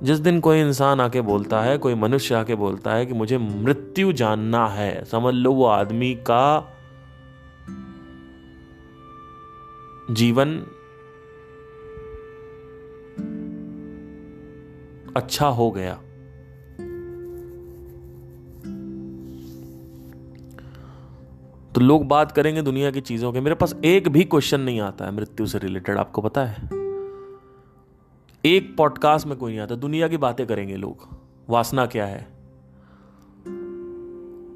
[0.03, 4.13] जिस दिन कोई इंसान आके बोलता है, कोई मनुष्य आके बोलता है कि मुझे मृत्यु
[4.13, 6.73] जानना है, समझ लो वो आदमी का
[10.11, 10.65] जीवन
[15.15, 15.93] अच्छा हो गया।
[21.75, 25.05] तो लोग बात करेंगे दुनिया की चीज़ों के। मेरे पास एक भी क्वेश्चन नहीं आता
[25.05, 26.80] है मृत्यु से रिलेटेड आपको पता है?
[28.45, 32.27] एक पॉडकास्ट में कोई नहीं आता, दुनिया की बातें करेंगे लोग। वासना क्या है?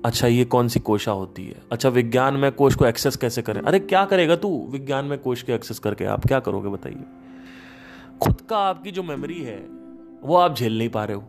[0.06, 1.56] अच्छा ये कौन सी कोशा होती है?
[1.72, 3.62] अच्छा विज्ञान में कोश को एक्सेस कैसे करें?
[3.62, 4.68] अरे, क्या करेगा तू?
[4.72, 7.04] विज्ञान में कोश के एक्सेस करके आप क्या करोगे बताइए।
[8.22, 9.68] खुद का आपकी जो मेमोरी है,
[10.24, 11.24] वो आप झेल नहीं पा रहे हो।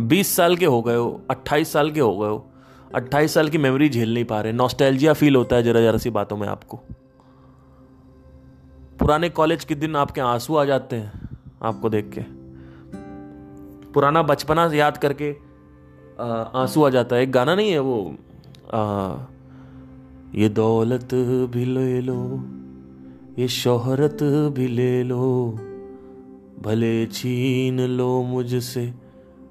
[0.00, 2.50] बीस साल के हो गए हो, अट्ठाईस साल के हो गए हो,
[2.94, 6.10] अट्ठाईस साल की मेमोरी झेल नहीं पा रहे। नॉस्टैल्जिया फील होता है जरा जरा सी
[6.10, 6.80] बातों में आपको।
[9.02, 11.28] पुराने कॉलेज के दिन आपके आँसू आ जाते हैं
[11.62, 12.20] आपको देख के।
[13.92, 15.30] पुराना बचपना याद करके
[16.58, 18.14] आँसू आ जाता है। एक गाना नहीं है वो?
[18.74, 18.80] आ,
[20.34, 21.14] ये दौलत
[21.54, 22.18] भी ले लो
[23.38, 24.22] ये शोहरत
[24.56, 25.58] भी ले लो
[26.62, 28.94] भले छीन लो मुझसे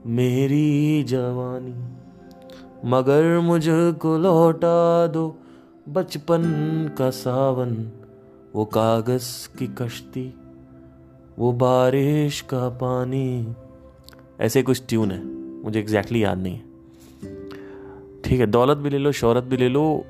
[0.05, 5.37] मेरी जवानी मगर मुझको लौटा दो
[5.89, 6.43] बचपन
[6.97, 7.91] का सावन।
[8.55, 10.33] वो कागज़ की कश्ती,
[11.39, 13.53] वो बारिश का पानी।
[14.39, 15.25] ऐसे कुछ ट्यून है,
[15.63, 16.61] मुझे एग्जैक्टली याद नहीं है।
[18.21, 20.05] ठीक है, दौलत भी ले लो, शोहरत भी ले लो।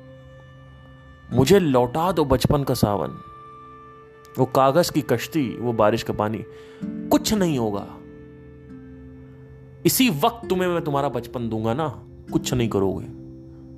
[1.32, 3.08] मुझे लौटा दो बचपन का सावन।
[4.38, 6.44] वो कागज़ की कश्ती, वो बारिश का पानी।
[6.84, 7.86] कुछ नहीं होगा।
[9.86, 12.02] इसी वक्त तुम्हें मैं तुम्हारा बचपन दूँगा ना,
[12.32, 13.06] कुछ नहीं करोगे।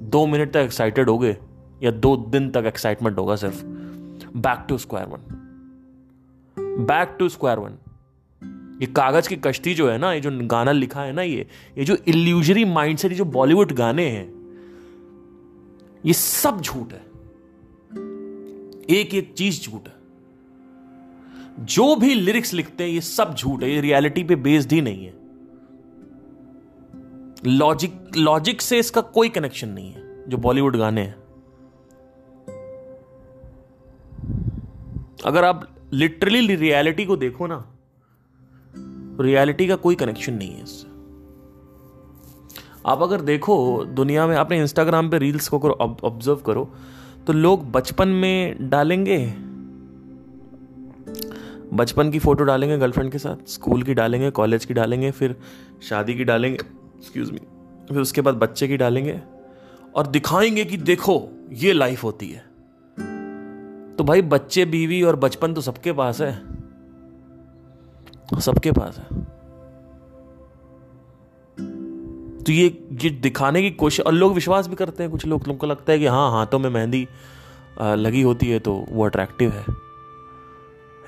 [0.06, 1.36] दो मिनट तक एक्साइटेड होगे,
[1.82, 3.73] या दो दिन तक एक्साइटमेंट होगा सिर्फ़।
[4.36, 5.40] Back to square one
[6.58, 7.78] back to square one
[8.80, 11.46] ये कागज़ की कश्ती जो है ना, ये जो गाना लिखा है ना ये
[11.78, 14.34] ये जो इल्यूजरी माइंड से जो बॉलीवुड गाने हैं,
[16.06, 17.02] ये सब झूठ है।
[18.90, 19.94] एक एक चीज़ झूठ है।
[21.60, 25.04] जो भी लिरिक्स लिखते हैं, ये सब झूठ है। ये रियलिटी पे बेस्ड ही नहीं
[25.04, 25.14] है।
[27.46, 31.23] लॉजिक लॉजिक से इसका कोई कनेक्शन नहीं है, जो बॉलीवुड गाने हैं।
[35.24, 37.64] अगर आप लिटरली रियलिटी को देखो ना
[39.20, 40.92] रियलिटी का कोई कनेक्शन नहीं है इससे।
[42.86, 46.64] आप अगर देखो दुनिया में आपने इंस्टाग्राम पे रील्स को ऑब्ज़र्व करो
[47.26, 49.18] तो लोग बचपन में डालेंगे।
[51.72, 55.36] बचपन की फ़ोटो डालेंगे गर्लफ्रेंड के साथ स्कूल की डालेंगे कॉलेज की डालेंगे, फिर
[55.82, 57.38] शादी की डालेंगे एक्सक्यूज मी
[57.88, 59.20] फिर उसके बाद बच्चे की डालेंगे,
[59.94, 62.44] और दिखाएँगे कि देखो, ये लाइफ होती है।
[63.98, 66.32] तो भाई बच्चे, बीवी और बचपन तो सबके पास है।
[68.40, 69.22] सबके पास है।
[72.38, 72.66] तो ये
[73.02, 75.92] ये दिखाने की कोशिश, और लोग विश्वास भी करते हैं, कुछ लोग लोगों को लगता
[75.92, 77.06] है कि हाँ हाथों में मेहंदी
[77.80, 79.64] लगी होती है तो वो अट्रैक्टिव है।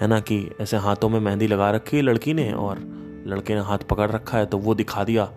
[0.01, 2.79] है ना कि ऐसे हाथों में मेहंदी लगा रखी है लड़की ने, और
[3.27, 5.29] लड़के ने हाथ पकड़ रखा है तो वो दिखा दिया,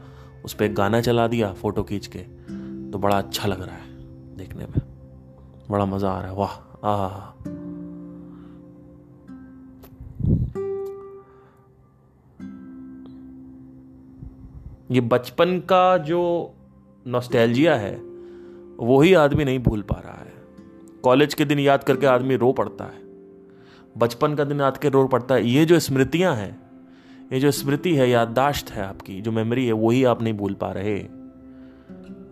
[0.46, 2.20] उस पर गाना चला दिया, फ़ोटो खींच के।
[2.92, 3.88] तो बड़ा अच्छा लग रहा है,
[4.38, 4.82] देखने में।
[5.70, 6.69] बड़ा मज़ा आ रहा है, वाह।
[14.92, 16.54] ये बचपन का जो
[17.08, 17.96] नॉस्टैल्जिया है
[18.80, 20.34] वही आदमी नहीं भूल पा रहा है।
[21.04, 23.02] कॉलेज के दिन याद करके आदमी रो पड़ता है।
[23.98, 26.62] बचपन का दिन याद के रो पड़ता है। ये जो स्मृतियाँ हैं,
[27.34, 30.72] ये जो स्मृति है, याददाश्त है आपकी, जो मेमोरी है वही आप नहीं भूल पा
[30.72, 31.00] रहे।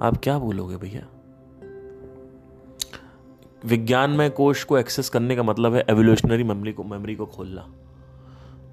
[0.01, 1.07] आप क्या भूलोगे भैया?
[3.61, 7.67] विज्ञान में कोश को एक्सेस करने का मतलब है एवोल्यूशनरी मेमोरी को मेमोरी को खोलना।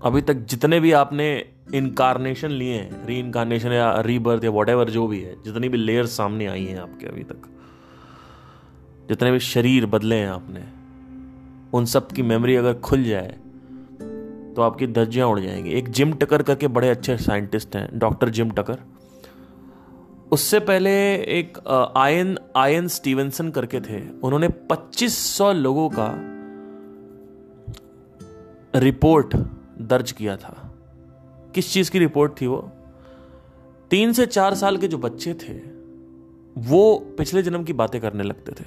[0.04, 1.26] अभी तक जितने भी आपने
[1.74, 6.16] इनकारनेशन लिए हैं री इनकारनेशन या रीबर्थ या वॉट जो भी है, जितनी भी लेयर्स
[6.16, 7.48] सामने आई हैं आपके अभी तक,
[9.08, 10.64] जितने भी शरीर बदले हैं आपने,
[11.74, 13.36] उन सब की मेमोरी अगर खुल जाए
[14.56, 18.50] तो आपकी धज्जियाँ उड़ जाएँगी। एक जिम टकर करके बड़े अच्छे साइंटिस्ट हैं डॉक्टर जिम
[18.50, 18.78] टकर।
[20.32, 21.58] उससे पहले एक
[21.96, 26.14] आयन आयन स्टीवेंसन करके थे। उन्होंने 2500 लोगों का
[28.78, 29.36] रिपोर्ट
[29.80, 30.74] दर्ज किया था।
[31.54, 32.70] किस चीज़ की रिपोर्ट थी वो?
[33.90, 35.54] तीन से चार साल के जो बच्चे थे,
[36.60, 38.64] वो पिछले जन्म की बातें करने लगते थे।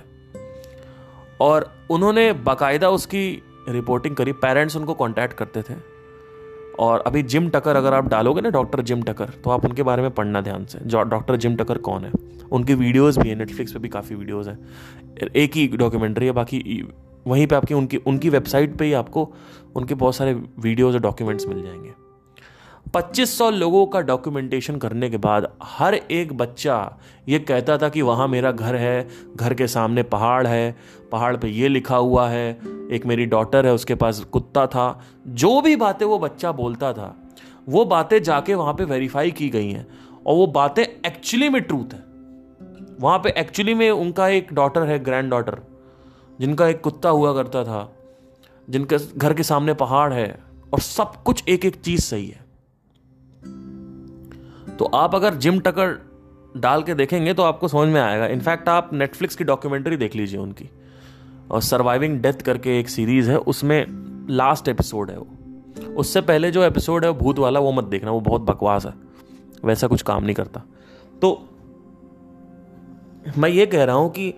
[1.41, 5.97] और उन्होंने बाकायदा उसकी रिपोर्टिंग करी, पेरेंट्स उनको कांटेक्ट करते थे।
[6.80, 10.02] और अभी जिम टकर अगर आप डालोगे ना डॉक्टर जिम टकर तो आप उनके बारे
[10.02, 12.12] में पढ़ना ध्यान से। डॉक्टर जिम टकर कौन है?
[12.52, 16.88] उनकी वीडियोस भी हैं नेटफ्लिक्स पे भी काफ़ी वीडियोस हैं। एक ही डॉक्यूमेंट्री है, बाकी
[17.28, 19.30] वहीं पे आपकी उनकी उनकी वेबसाइट पे ही आपको
[19.76, 22.07] उनके बहुत सारे वीडियोस और डॉक्यूमेंट्स मिल जाएँगे।
[22.93, 26.97] 2500 लोगों का डॉक्यूमेंटेशन करने के बाद हर एक बच्चा
[27.28, 30.76] ये कहता था कि वहाँ मेरा घर है, घर के सामने पहाड़ है,
[31.12, 32.60] पहाड़ पे ये लिखा हुआ है,
[32.91, 37.15] एक मेरी डॉटर है, उसके पास कुत्ता था। जो भी बातें वो बच्चा बोलता था,
[37.69, 39.88] वो बातें जाके वहाँ पे वेरीफाई की गई हैं।
[40.28, 42.00] और वो बातें एक्चुअली में ट्रूथ है।
[43.00, 45.60] वहाँ पे एक्चुअली में उनका एक डॉटर है ग्रैंड डॉटर
[46.39, 47.93] जिनका एक कुत्ता हुआ करता था,
[48.69, 50.39] जिनके घर के सामने पहाड़ है,
[50.73, 52.47] और सब कुछ एक एक चीज़ सही है।
[54.80, 56.08] तो आप अगर जिम टकर
[56.58, 60.40] डाल के देखेंगे तो आपको समझ में आएगा। इनफैक्ट आप नेटफ्लिक्स की डॉक्यूमेंट्री देख लीजिए
[60.40, 60.70] उनकी।
[61.52, 63.86] और सर्वाइविंग डेथ करके एक सीरीज़ है, उसमें
[64.30, 65.28] लास्ट एपिसोड है वो।
[65.96, 68.94] उससे पहले जो एपिसोड है वो भूत वाला, वो मत देखना, वो बहुत बकवास है।
[69.66, 70.63] वैसा कुछ काम नहीं करता।
[71.22, 71.50] तो
[73.38, 74.34] मैं ये कह रहा हूँ कि,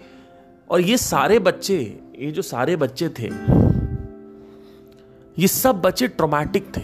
[0.70, 3.30] और ये सारे बच्चे, ये जो सारे बच्चे थे,
[5.42, 6.82] ये सब बच्चे ट्रोमैटिक थे।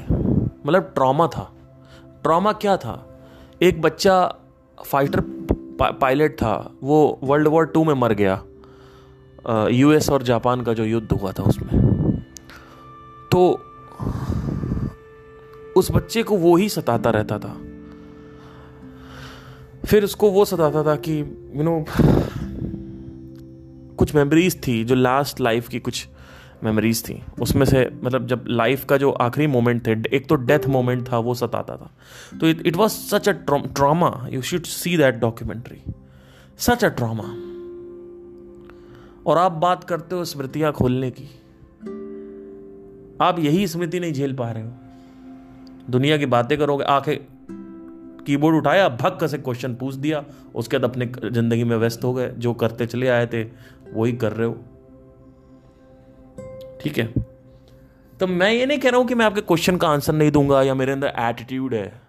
[0.65, 1.51] मतलब ट्रॉमा था।
[2.23, 3.14] ट्रॉमा क्या था?
[3.61, 4.35] एक बच्चा
[4.85, 5.19] फाइटर
[5.81, 8.43] पायलट था वो वर्ल्ड वॉर टू में मर गया।
[9.67, 11.95] यूएस और जापान का जो युद्ध हुआ था उसमें।
[13.31, 13.61] तो
[15.77, 17.57] उस बच्चे को वो ही सताता रहता था।
[19.85, 22.03] फिर उसको वो सताता था कि यू you नो know,
[23.95, 26.07] कुछ मेमोरीज थी जो लास्ट लाइफ की कुछ
[26.65, 30.67] मेमोरीज थी। उसमें से मतलब जब लाइफ का जो आखिरी मोमेंट थे, एक तो डेथ
[30.67, 31.91] मोमेंट था, वो सताता था।
[32.39, 35.81] तो it was such a trauma you should see that documentary
[36.59, 37.23] such a trauma
[39.25, 41.29] और आप बात करते हो स्मृतियाँ खोलने की।
[43.21, 44.71] आप यही स्मृति नहीं झेल पा रहे हो।
[45.89, 47.15] दुनिया की बातें करोगे आके
[48.25, 50.23] कीबोर्ड उठाया भक्क से क्वेश्चन पूछ दिया,
[50.55, 53.43] उसके बाद अपने ज़िंदगी में व्यस्त हो गए, जो करते चले आए थे,
[53.93, 54.57] वही कर रहे हो।
[56.85, 57.05] ठीक है?
[58.19, 60.61] तो मैं ये नहीं कह रहा हूँ कि मैं आपके क्वेश्चन का आंसर नहीं दूँगा
[60.61, 62.01] या मेरे अंदर एटीट्यूड है,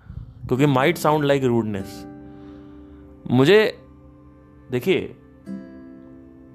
[0.46, 2.04] क्योंकि माइट साउंड लाइक रूडनेस
[3.30, 3.78] मुझे,
[4.70, 5.16] देखिए,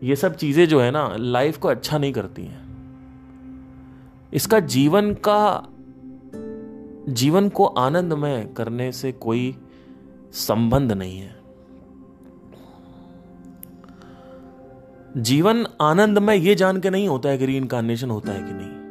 [0.03, 2.62] ये सब चीज़ें जो है ना लाइफ को अच्छा नहीं करती हैं।
[4.34, 5.67] इसका जीवन का,
[7.13, 9.55] जीवन को आनंदमय करने से कोई
[10.31, 11.40] संबंध नहीं है।
[15.17, 18.82] जीवन आनंदमय ये जान के नहीं होता है कि री इनकारनेशन होता है कि नहीं।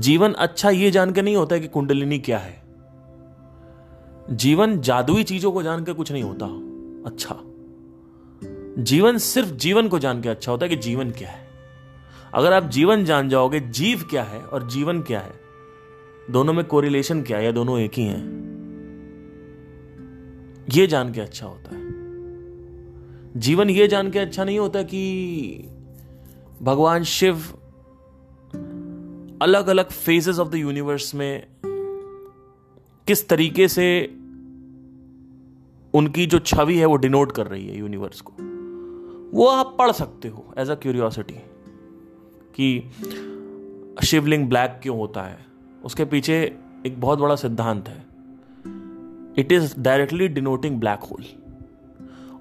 [0.00, 2.62] जीवन अच्छा ये जान के नहीं होता है कि कुंडलिनी क्या है।
[4.30, 6.46] जीवन जादुई चीज़ों को जान के कुछ नहीं होता।
[7.10, 7.36] अच्छा।
[8.82, 11.48] जीवन सिर्फ़ जीवन को जान के अच्छा होता है कि जीवन क्या है।
[12.34, 15.40] अगर आप जीवन जान जाओगे, जीव क्या है और जीवन क्या है,
[16.30, 18.24] दोनों में कोरिलेशन क्या है या दोनों एक ही हैं,
[20.70, 21.87] ये जान के अच्छा होता है।
[23.36, 25.68] जीवन ये जान के अच्छा नहीं होता कि
[26.62, 27.36] भगवान शिव
[29.42, 31.46] अलग अलग फेजेस ऑफ़ द यूनिवर्स में
[33.06, 34.04] किस तरीके से
[35.94, 38.32] उनकी जो छवि है वो डिनोट कर रही है यूनिवर्स को।
[39.38, 41.34] वो आप पढ़ सकते हो एज अ क्यूरियोसिटी
[42.54, 42.90] कि
[44.06, 45.46] शिवलिंग ब्लैक क्यों होता है।
[45.84, 48.06] उसके पीछे एक बहुत बड़ा सिद्धांत है।
[49.38, 51.24] It is directly denoting black hole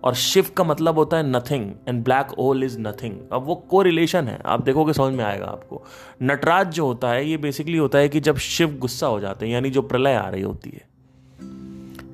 [0.07, 3.81] और शिव का मतलब होता है nothing and black hole is nothing अब वो को
[3.81, 5.83] रिलेशन है। आप देखोगे समझ में आएगा आपको।
[6.23, 9.53] नटराज जो होता है, ये बेसिकली होता है कि जब शिव गुस्सा हो जाते हैं,
[9.53, 10.87] यानी जो प्रलय आ रही होती है।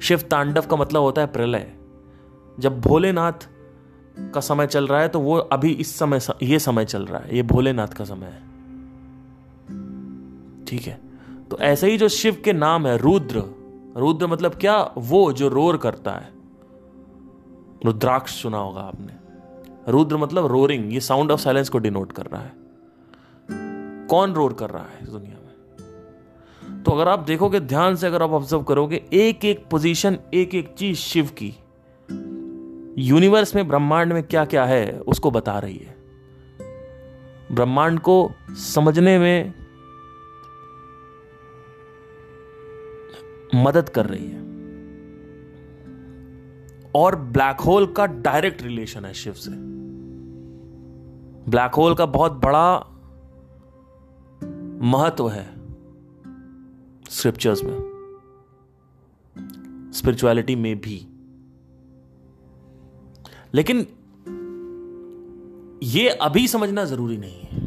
[0.01, 1.71] शिव तांडव का मतलब होता है प्रलय।
[2.59, 3.49] जब भोलेनाथ
[4.19, 7.35] का समय चल रहा है तो वो अभी इस समय ये समय चल रहा है।
[7.35, 8.41] ये भोलेनाथ का समय है।
[10.65, 10.99] ठीक है?
[11.51, 13.43] तो ऐसे ही जो शिव के नाम है, रुद्र।
[13.97, 14.93] रुद्र मतलब क्या?
[14.97, 16.32] वो जो रोर करता है।
[17.85, 19.13] रुद्राक्ष सुना होगा आपने।
[19.91, 22.53] रुद्र मतलब रोरिंग ये साउंड ऑफ़ साइलेंस को डिनोट कर रहा है।
[24.07, 25.43] कौन रोर कर रहा है इस दुनिया में?
[26.83, 30.75] तो अगर आप देखोगे, ध्यान से अगर आप ऑब्ज़र्व करोगे एक एक पोजीशन एक एक
[30.77, 31.55] चीज़ शिव की।
[33.01, 35.97] यूनिवर्स में ब्रह्मांड में क्या क्या है, उसको बता रही है।
[37.51, 39.53] ब्रह्मांड को समझने में
[43.55, 44.52] मदद कर रही है।
[46.95, 49.51] और ब्लैक होल का डायरेक्ट रिलेशन है शिव से।
[51.51, 52.79] ब्लैक होल का बहुत बड़ा
[54.85, 55.53] महत्व है
[57.09, 57.93] स्क्रिप्चर्स में।
[59.93, 61.07] स्पिरिचुअलिटी में भी।
[63.53, 63.87] लेकिन
[65.83, 67.63] ये अभी समझना ज़रूरी नहीं है।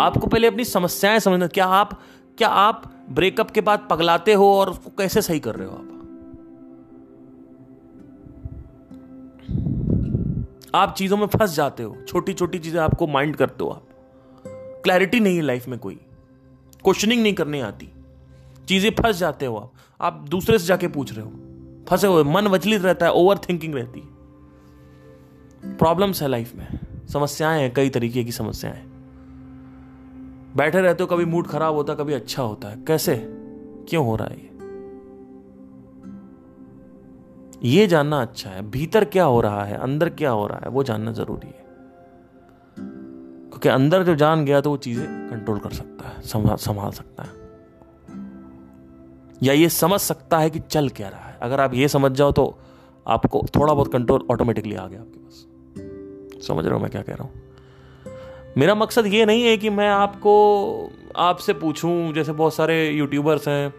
[0.00, 2.00] आपको पहले अपनी समस्याएँ समझना, क्या आप
[2.38, 5.95] क्या आप ब्रेकअप के बाद पगलाते हो और उसको कैसे सही कर रहे हो आप?
[10.76, 13.88] आप चीज़ों में फंस जाते हो छोटी छोटी चीज़ें आपको माइंड करते हो आप।
[14.84, 15.94] क्लैरिटी नहीं है लाइफ में कोई।
[16.84, 17.90] क्वेश्चनिंग नहीं करने आती।
[18.68, 21.32] चीज़ें फंस जाते हो आप। आप दूसरे से जाके पूछ रहे हो।
[21.88, 24.06] फंसे हुए, मन वचलित रहता है ओवर थिंकिंग रहती है।
[25.76, 28.82] प्रॉब्लम्स है लाइफ में। समस्याएँ हैं, कई तरीके की समस्याएँ।
[30.56, 33.16] बैठे रहते हो, कभी मूड खराब होता है, कभी अच्छा होता है। कैसे?
[33.88, 34.55] क्यों हो रहा है ये?
[37.62, 40.82] ये जानना अच्छा है, भीतर क्या हो रहा है, अंदर क्या हो रहा है, वो
[40.82, 41.64] जानना ज़रूरी है।
[43.48, 47.22] क्योंकि अंदर जो जान गया तो वो चीज़ें कंट्रोल कर सकता है संभाल संभाल सकता
[47.22, 47.30] है।
[49.42, 52.32] या ये समझ सकता है कि चल क्या रहा है। अगर आप ये समझ जाओ
[52.32, 52.58] तो
[53.06, 57.14] आपको थोड़ा बहुत कंट्रोल ऑटोमेटिकली आ गया आपके पास। समझ रहे हो मैं क्या कह
[57.14, 57.32] रहा हूँ?
[58.56, 63.74] मेरा मकसद ये नहीं है कि मैं आपको, आपसे पूछूँ, जैसे बहुत सारे यूट्यूबर्स हैं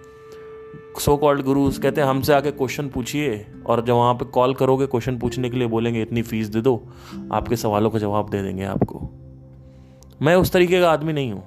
[0.99, 4.85] सो कॉल्ड गुरुज कहते हैं, हमसे आके क्वेश्चन पूछिए और जब वहाँ पे कॉल करोगे
[4.85, 6.75] क्वेश्चन पूछने के लिए बोलेंगे, इतनी फ़ीस दे दो,
[7.31, 8.99] आपके सवालों का जवाब दे देंगे आपको.
[10.21, 11.43] मैं उस तरीके का आदमी नहीं हूँ।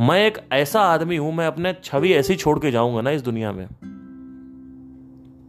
[0.00, 3.52] मैं एक ऐसा आदमी हूँ, मैं अपने छवि ऐसी छोड़ के जाऊँगा ना इस दुनिया
[3.52, 3.66] में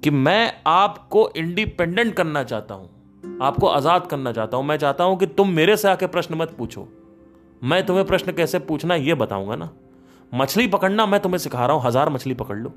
[0.03, 2.89] कि मैं आपको इंडिपेंडेंट करना चाहता हूँ,
[3.41, 6.55] आपको आज़ाद करना चाहता हूँ। मैं चाहता हूँ कि तुम मेरे से आके प्रश्न मत
[6.57, 6.87] पूछो।
[7.61, 9.69] मैं तुम्हें प्रश्न कैसे पूछना यह बताऊँगा ना।
[10.31, 12.73] मछली पकड़ना मैं तुम्हें सिखा रहा हूँ, हज़ार मछली पकड़ लो।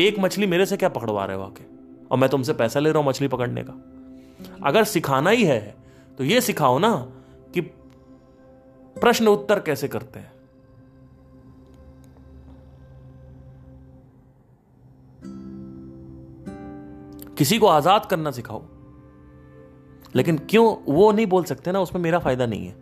[0.00, 1.64] एक मछली मेरे से क्या पकड़वा रहे हो आके?
[2.10, 3.74] और मैं तुमसे पैसा ले रहा हूँ मछली पकड़ने का।
[4.64, 5.74] अगर सिखाना ही है
[6.18, 6.94] तो ये सिखाओ ना
[7.54, 7.60] कि
[8.96, 10.32] प्रश्न उत्तर कैसे करते हैं।
[17.38, 18.62] किसी को आज़ाद करना सिखाओ।
[20.14, 22.74] लेकिन क्यों वो नहीं बोल सकते ना, उसमें मेरा फ़ायदा नहीं है।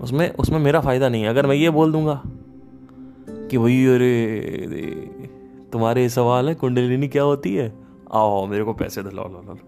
[0.00, 2.22] उसमें उसमें मेरा फ़ायदा नहीं है। अगर मैं ये बोल दूँगा
[3.50, 4.40] कि भाई अरे
[5.72, 7.72] तुम्हारे सवाल है कुंडलिनी क्या होती है?
[8.12, 9.58] आओ मेरे को पैसे दो लो लो लो।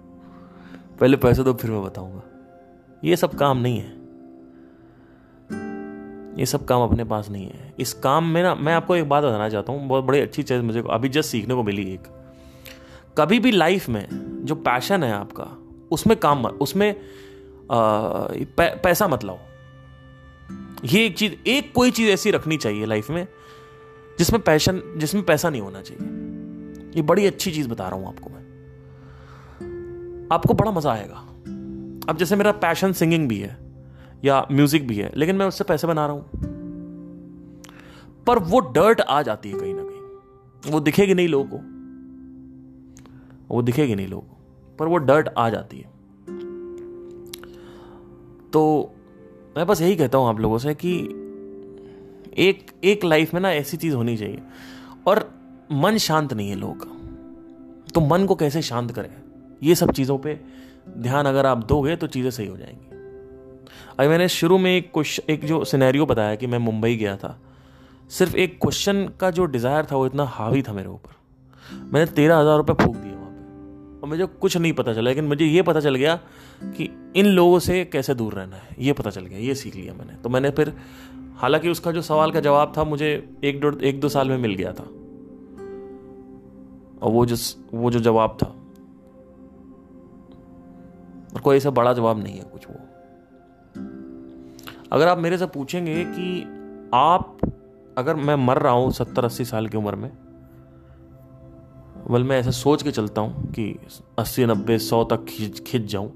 [1.00, 2.22] पहले पैसे दो फिर मैं बताऊँगा।
[3.04, 3.98] ये सब काम नहीं है।
[6.38, 9.24] ये सब काम अपने पास नहीं है। इस काम में ना मैं आपको एक बात
[9.24, 12.02] बताना चाहता हूँ बहुत बड़ी अच्छी चीज़ मुझे अभी जस्ट सीखने को मिली एक।
[13.18, 14.08] कभी भी लाइफ में
[14.44, 15.46] जो पैशन है आपका
[15.90, 18.28] उसमें काम मत उसमें आ,
[18.60, 19.38] पैसा मत लाओ।
[20.84, 23.26] ये एक चीज़ एक कोई चीज़ ऐसी रखनी चाहिए लाइफ में
[24.18, 26.08] जिसमें पैशन, जिसमें पैसा नहीं होना चाहिए।
[26.96, 28.38] ये बड़ी अच्छी चीज़ बता रहा हूँ आपको मैं।
[30.32, 31.14] आपको बड़ा मज़ा आएगा।
[32.08, 33.58] अब जैसे मेरा पैशन सिंगिंग भी है,
[34.24, 36.24] या म्यूज़िक भी है, लेकिन मैं उससे पैसे बना रहा हूँ।
[38.26, 41.78] पर वो डर्ट आ जाती है कहीं ना कहीं। वो दिखेगी नहीं लोगों को।
[43.54, 44.34] वो दिखेगी नहीं लोगों
[44.78, 45.90] पर वो डर्ट आ जाती है।
[48.50, 48.92] तो
[49.56, 51.08] मैं बस यही कहता हूँ आप लोगों से कि
[52.38, 54.42] एक एक लाइफ में ना ऐसी चीज़ होनी चाहिए।
[55.06, 55.30] और
[55.72, 56.86] मन शांत नहीं है लोग।
[57.94, 59.10] तो मन को कैसे शांत करें?
[59.62, 60.38] ये सब चीज़ों पे
[60.98, 62.84] ध्यान अगर आप दोगे तो चीज़ें सही हो जाएँगी।
[63.98, 67.38] अभी मैंने शुरू में एक क्वेश्चन एक जो सिनेरियो बताया कि मैं मुंबई गया था,
[68.10, 71.16] सिर्फ़ एक क्वेश्चन का जो डिज़ायर था वो इतना हावी था मेरे ऊपर।
[71.92, 75.24] मैंने तेरह हज़ार रुपये फूक दिए वहाँ पे। और मुझे कुछ नहीं पता चला, लेकिन
[75.24, 76.14] मुझे ये पता चल गया
[76.64, 79.94] कि इन लोगों से कैसे दूर रहना है, ये पता चल गया, ये सीख लिया
[79.94, 80.72] मैंने। तो मैंने फिर
[81.38, 84.54] हालाँकि उसका जो सवाल का जवाब था, मुझे एक दो एक दो साल में मिल
[84.54, 84.84] गया था।
[87.02, 87.36] और वो जो
[87.74, 88.46] वो जो जवाब था,
[91.34, 92.74] और कोई ऐसा बड़ा जवाब नहीं है कुछ वो।
[94.92, 96.42] अगर आप मेरे से पूछेंगे कि
[96.94, 97.38] आप,
[97.98, 100.10] अगर मैं मर रहा हूँ सत्तर, अस्सी साल की उम्र में
[102.06, 103.78] वल मैं ऐसा सोच के चलता हूँ कि
[104.18, 106.12] अस्सी, नब्बे, सौ तक खिंच खिंच जाऊँ,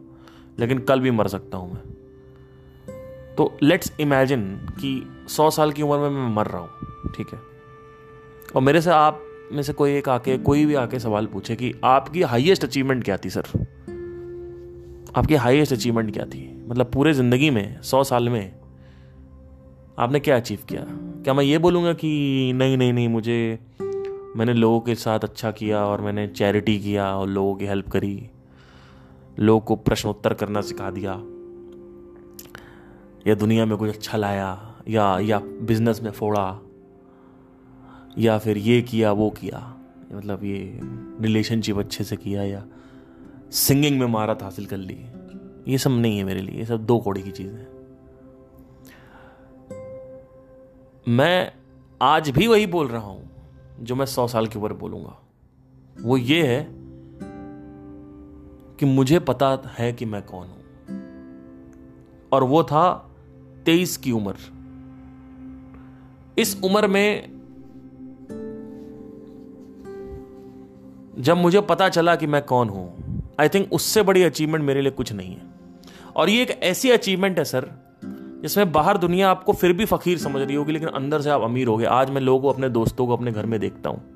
[0.58, 1.91] लेकिन कल भी मर सकता हूँ मैं।
[3.38, 4.44] तो लेट्स इमेजिन
[4.80, 7.38] कि सौ साल की उम्र में मैं मर रहा हूँ, ठीक है?
[8.56, 9.22] और मेरे से आप
[9.52, 13.16] में से कोई एक आके, कोई भी आके सवाल पूछे कि आपकी हाईएस्ट अचीवमेंट क्या
[13.16, 13.42] थी सर
[15.16, 16.64] आपकी हाईएस्ट अचीवमेंट क्या थी?
[16.68, 18.54] मतलब पूरे ज़िंदगी में, सौ साल में,
[19.98, 20.84] आपने क्या अचीव किया?
[21.24, 23.58] क्या मैं ये बोलूँगा कि नहीं नहीं नहीं, मुझे,
[24.36, 28.30] मैंने लोगों के साथ अच्छा किया और मैंने चैरिटी किया और लोगों की हेल्प करी,
[29.38, 31.22] लोगों को प्रश्नोत्तर करना सिखा दिया।
[33.26, 36.60] या दुनिया में कुछ अच्छा लाया, या या बिज़नेस में फोड़ा,
[38.18, 39.76] या फिर ये किया, वो किया।
[40.12, 40.80] मतलब ये
[41.20, 42.64] रिलेशनशिप अच्छे से किया, या
[43.50, 45.06] सिंगिंग में महारत हासिल कर ली।
[45.68, 47.68] ये सब नहीं है मेरे लिए, ये सब दो कौड़ी की चीज़ है।
[51.08, 51.52] मैं
[52.02, 53.30] आज भी वही बोल रहा हूँ,
[53.80, 55.18] जो मैं सौ साल के ऊपर बोलूँगा।
[56.00, 56.68] वो ये है
[58.76, 60.58] कि मुझे पता है कि मैं कौन हूँ।
[62.32, 63.11] और वो था
[63.66, 64.34] तेईस की उम्र।
[66.38, 67.30] इस उम्र में
[71.18, 72.86] जब मुझे पता चला कि मैं कौन हूँ
[73.40, 75.42] आई थिंक उससे बड़ी अचीवमेंट मेरे लिए कुछ नहीं है।
[76.16, 77.70] और ये एक ऐसी अचीवमेंट है सर
[78.42, 81.66] जिसमें बाहर दुनिया आपको फिर भी फकीर समझ रही होगी, लेकिन अंदर से आप अमीर
[81.66, 84.11] हो गए। आज मैं लोगों, अपने दोस्तों को, अपने घर में देखता हूँ।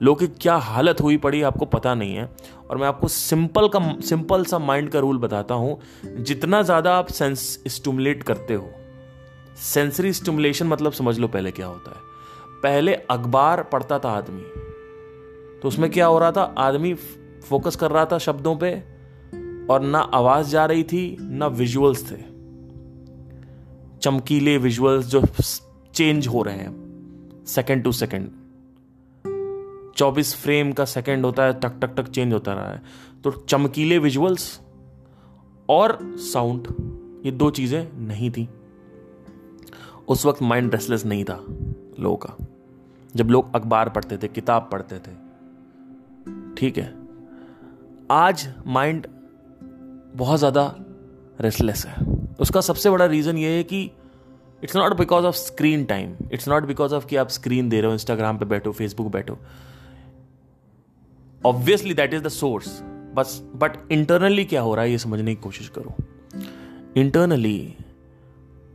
[0.00, 2.28] लोग की क्या हालत हुई पड़ी आपको पता नहीं है।
[2.70, 5.78] और मैं आपको सिंपल का सिंपल सा माइंड का रूल बताता हूँ।
[6.20, 8.70] जितना ज़्यादा आप सेंस स्टूमुलेट करते हो
[9.64, 12.02] सेंसरी स्टूमुलेशन मतलब समझ लो पहले क्या होता है।
[12.62, 14.42] पहले अखबार पढ़ता था आदमी
[15.62, 16.42] तो उसमें क्या हो रहा था?
[16.58, 16.94] आदमी
[17.48, 18.72] फोकस कर रहा था शब्दों पे,
[19.70, 22.16] और ना आवाज़ जा रही थी, ना विजुअल्स थे।
[24.00, 25.22] चमकीले विजुअल्स जो
[25.94, 28.30] चेंज हो रहे हैं सेकंड टू सेकंड
[29.96, 32.82] 24 फ्रेम का सेकंड होता है, टक टक टक चेंज होता रहा है।
[33.24, 34.60] तो चमकीले विजुअल्स
[35.68, 36.66] और साउंड
[37.26, 38.48] ये दो चीज़ें नहीं थी।
[40.08, 41.44] उस वक्त माइंड रेस्टलेस नहीं था
[42.00, 42.36] लोगों का।
[43.16, 45.12] जब लोग अखबार पढ़ते थे, किताब पढ़ते थे।
[46.54, 46.94] ठीक है।
[48.10, 49.06] आज माइंड
[50.16, 50.74] बहुत ज़्यादा
[51.40, 52.06] रेस्टलेस है।
[52.40, 53.90] उसका सबसे बड़ा रीज़न ये है कि
[54.64, 57.86] it's not because of screen time it's not because of कि आप स्क्रीन दे रहे
[57.86, 59.38] हो इंस्टाग्राम पे बैठो फेसबुक बैठो।
[61.44, 62.80] Obviously that is the source
[63.14, 65.94] बस बट इंटरनली क्या हो रहा है, ये समझने की कोशिश करो।
[66.96, 67.74] इंटरनली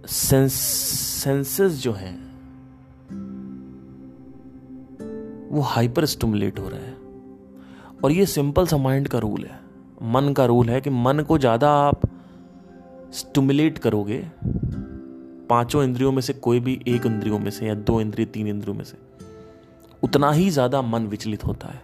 [0.05, 2.15] सेंसेस जो हैं,
[5.49, 6.97] वो हाइपर स्टमुलेट हो रहे हैं।
[8.03, 9.59] और ये सिंपल सा माइंड का रूल है।
[10.03, 12.01] मन का रूल है कि मन को ज़्यादा आप
[13.13, 14.24] स्टमुलेट करोगे,
[15.49, 18.76] पाँचों इंद्रियों में से कोई भी एक इंद्रियों में से या दो इंद्रिय, तीन इंद्रियों
[18.76, 18.97] में से,
[20.03, 21.82] उतना ही ज़्यादा मन विचलित होता है।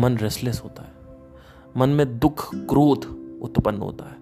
[0.00, 0.92] मन रेस्टलेस होता है।
[1.76, 3.04] मन में दुख, क्रोध
[3.42, 4.20] उत्पन्न होता है।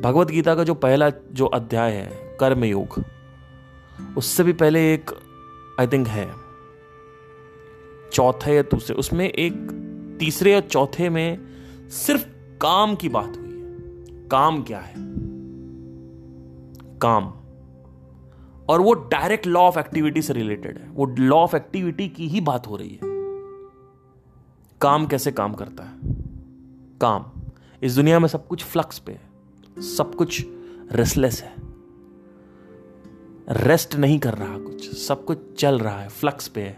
[0.00, 3.04] भगवत गीता का जो पहला जो अध्याय है, कर्म योग,
[4.16, 5.10] उससे भी पहले एक
[5.80, 6.32] आई थिंक है।
[8.12, 9.54] चौथे या दूसरे, उसमें एक
[10.20, 11.38] तीसरे या चौथे में
[11.88, 12.28] सिर्फ़
[12.58, 13.68] काम की बात हुई है।
[14.28, 14.94] काम क्या है?
[16.98, 17.24] काम।
[18.68, 22.40] और वो डायरेक्ट लॉ ऑफ़ एक्टिविटी से रिलेटेड है। वो लॉ ऑफ़ एक्टिविटी की ही
[22.40, 23.07] बात हो रही है।
[24.80, 25.98] काम कैसे काम करता है?
[27.00, 27.24] काम।
[27.82, 30.46] इस दुनिया में सब कुछ फ्लक्स पे है। सब कुछ
[30.92, 31.54] रेस्टलेस है।
[33.50, 36.76] रेस्ट नहीं कर रहा कुछ। सब कुछ चल रहा है। फ्लक्स पे है।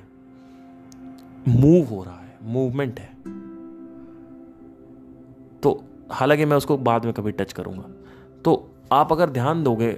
[1.48, 3.14] मूव हो रहा है। मूवमेंट है।
[5.60, 7.88] तो हालाँकि मैं उसको बाद में कभी टच करूँगा।
[8.42, 9.92] तो आप अगर ध्यान दोगे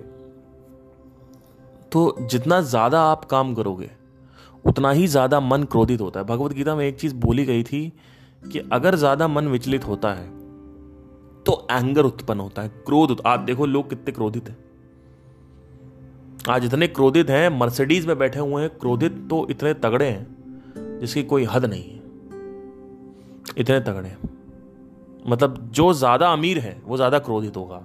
[1.93, 3.91] तो जितना ज़्यादा आप काम करोगे
[4.65, 7.93] उतना ही ज़्यादा मन क्रोधित होता है। भगवत गीता में एक चीज़ बोली गई थी
[8.43, 10.27] कि अगर ज़्यादा मन विचलित होता है
[11.47, 14.57] तो एंगर उत्पन्न होता है, क्रोध आप देखो लोग कितने क्रोधित हैं।
[16.49, 21.23] आज इतने क्रोधित हैं, मर्सिडीज में बैठे हुए हैं, क्रोधित तो इतने तगड़े हैं, जिसकी
[21.25, 22.01] कोई हद नहीं है।
[23.59, 24.17] इतने तगड़े
[25.27, 27.83] मतलब जो ज़्यादा अमीर है, वो ज़्यादा क्रोधित होगा।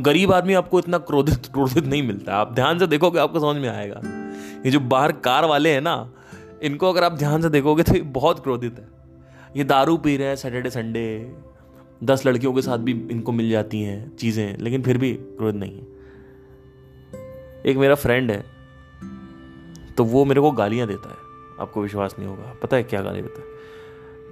[0.00, 3.68] गरीब आदमी आपको इतना क्रोधित क्रोधित नहीं मिलता। आप ध्यान से देखोगे, आपको समझ में
[3.68, 4.00] आएगा।
[4.64, 6.12] ये जो बाहर कार वाले हैं ना,
[6.62, 8.86] इनको अगर आप ध्यान से देखोगे तो ये बहुत क्रोधित है।
[9.56, 11.04] ये दारू पी रहे हैं सैटरडे संडे
[12.04, 15.74] दस लड़कियों के साथ भी इनको मिल जाती हैं चीज़ें, लेकिन फिर भी क्रोध नहीं
[15.74, 15.86] है।
[17.66, 18.44] एक मेरा फ्रेंड है
[19.96, 21.16] तो वो मेरे को गालियाँ देता है।
[21.60, 23.46] आपको विश्वास नहीं होगा। पता है क्या गाली देता है?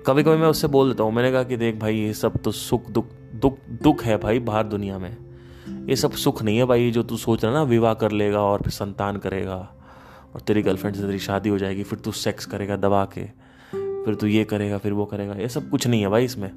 [0.07, 2.53] कभी कभी मैं उससे बोल देता हूँ, मैंने कहा कि देख भाई, ये सब तो
[2.53, 5.17] सुख, दुख दुख दुख है भाई बाहर दुनिया में।
[5.89, 8.63] ये सब सुख नहीं है भाई, जो तू सोच रहा ना, विवाह कर लेगा और
[8.63, 9.76] फिर संतान करेगा।
[10.37, 13.25] और तेरी गर्लफ्रेंड से तेरी शादी हो जाएगी फिर तू सेक्स करेगा दबा के
[13.75, 16.51] फिर तू ये करेगा फिर वो करेगा ये सब कुछ नहीं है भाई इसमें।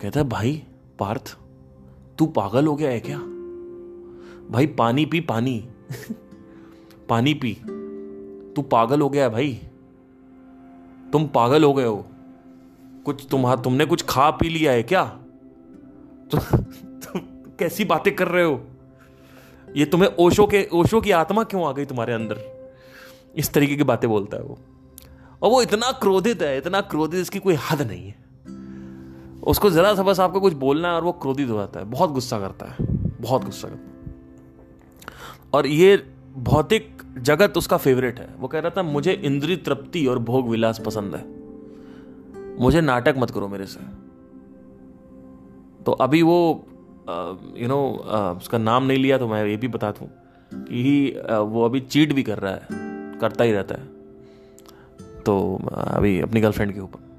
[0.00, 0.62] कहता है भाई
[0.98, 1.38] पार्थ
[2.18, 3.18] तू पागल हो गया है क्या?
[4.50, 5.68] भाई पानी पी पानी
[7.08, 7.54] पानी पी
[8.56, 9.60] तू पागल हो गया है भाई
[11.12, 12.06] तुम पागल हो गए हो
[13.04, 15.04] कुछ तुम्हारा तुमने कुछ खा पी लिया है क्या?
[16.30, 16.38] तु,
[16.76, 17.18] तु,
[17.58, 18.66] कैसी बातें कर रहे हो?
[19.76, 22.51] ये तुम्हें ओशो के ओशो की आत्मा क्यों आ गई तुम्हारे अंदर?
[23.36, 24.58] इस तरीके की बातें बोलता है वो।
[25.42, 28.20] और वो इतना क्रोधित है, इतना क्रोधित इसकी कोई हद नहीं है।
[29.42, 32.10] उसको जरा सा बस आपको कुछ बोलना है और वो क्रोधित हो जाता है। बहुत
[32.10, 32.86] गुस्सा करता है,
[33.20, 33.92] बहुत गुस्सा करता है।
[35.54, 35.96] और ये
[36.38, 40.80] भौतिक जगत उसका फेवरेट है। वो कह रहा था, मुझे इंद्री तृप्ति और भोग विलास
[40.86, 41.24] पसंद है।
[42.60, 43.80] मुझे नाटक मत करो मेरे से।
[45.84, 46.64] तो अभी वो
[47.56, 47.82] यू नो
[48.36, 50.08] उसका नाम नहीं लिया तो मैं ये भी बता दूँ
[50.52, 51.10] कि ही
[51.46, 52.91] वो अभी चीट भी कर रहा है।
[53.22, 53.88] करता ही रहता है।
[55.20, 57.12] तो अभी अपनी गर्लफ्रेंड के ऊपर।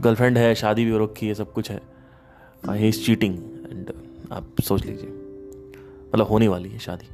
[0.00, 1.80] गर्लफ्रेंड है, शादी भी हो रखी है, सब कुछ है।
[2.70, 3.34] ही इज़ चीटिंग
[3.70, 3.92] एंड
[4.32, 5.08] आप सोच लीजिए।
[6.14, 7.08] मतलब होने वाली है शादी।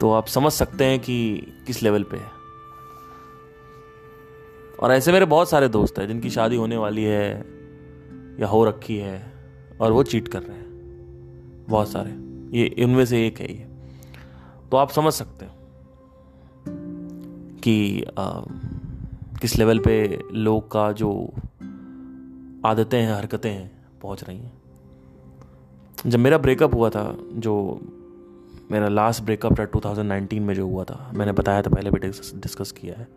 [0.00, 2.36] तो आप समझ सकते हैं कि किस लेवल पे है।
[4.80, 7.44] और ऐसे मेरे बहुत सारे दोस्त हैं, जिनकी शादी होने वाली है
[8.40, 9.32] या हो रखी है
[9.80, 10.66] और वो चीट कर रहे हैं।
[11.68, 12.10] बहुत सारे।
[12.58, 13.68] ये, इनमें से एक है ये।
[14.70, 15.55] तो आप समझ सकते हैं।
[17.68, 18.40] कि आ,
[19.40, 21.32] किस लेवल पे लोग का जो
[22.66, 24.52] आदतें हैं हरकतें हैं पहुँच रही हैं।
[26.06, 27.80] जब मेरा ब्रेकअप हुआ था जो
[28.70, 32.72] मेरा लास्ट ब्रेकअप था 2019 में जो हुआ था मैंने बताया था पहले भी डिस्कस
[32.72, 33.08] किया है।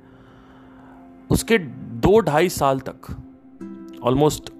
[1.31, 1.57] उसके
[2.03, 3.17] दो ढाई साल तक
[4.03, 4.53] ऑलमोस्ट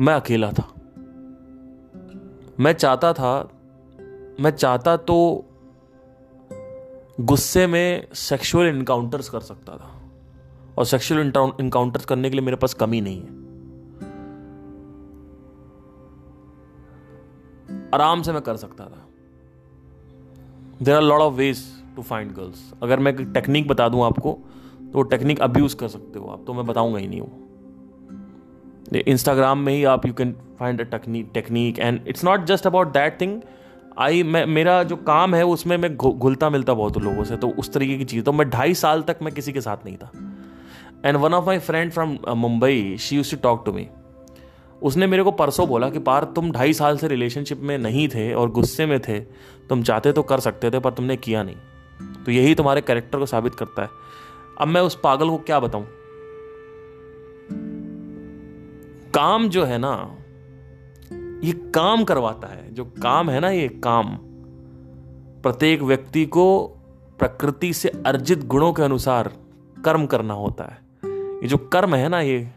[0.00, 0.74] मैं अकेला था।
[2.60, 3.50] मैं चाहता था
[4.40, 5.44] मैं चाहता तो
[7.20, 9.90] गुस्से में सेक्सुअल इनकाउंटर्स कर सकता था।
[10.78, 11.20] और सेक्सुअल
[11.60, 13.28] इनकाउंटर्स करने के लिए मेरे पास कमी नहीं है।
[17.94, 19.06] आराम से मैं कर सकता था।
[20.82, 21.64] There are lot of ways
[21.96, 24.32] to find girls अगर मैं टेक्निक बता दूँ आपको
[24.82, 29.58] तो वो टेक्निक अब्यूज कर सकते हो आप तो मैं बताऊँगा ही नहीं वो। इंस्टाग्राम
[29.58, 33.20] में ही आप you can find a technique technique and it's not just about that
[33.20, 33.40] thing
[34.00, 37.72] I, मैं, मेरा जो काम है, उसमें मैं घुलता मिलता बहुत लोगों से तो उस
[37.72, 40.10] तरीके की चीज़। तो मैं ढाई साल तक मैं किसी के साथ नहीं था।
[41.04, 43.88] And one of my friend from Mumbai she use to talk to me
[44.82, 48.32] उसने मेरे को परसों बोला कि, पार, तुम ढाई साल से रिलेशनशिप में नहीं थे
[48.32, 49.20] और गुस्से में थे।
[49.68, 51.56] तुम चाहते तो कर सकते थे, पर तुमने किया नहीं।
[52.26, 53.88] तो यही तुम्हारे कैरेक्टर को साबित करता है।
[54.60, 55.86] अब मैं उस पागल को क्या बताऊँ?
[59.14, 60.16] काम जो है ना
[61.44, 64.18] ये काम करवाता है। जो काम है ना ये काम,
[65.42, 66.68] प्रत्येक व्यक्ति को
[67.18, 69.32] प्रकृति से अर्जित गुणों के अनुसार
[69.84, 70.78] कर्म करना होता है।
[71.42, 72.50] ये जो कर्म है ना ये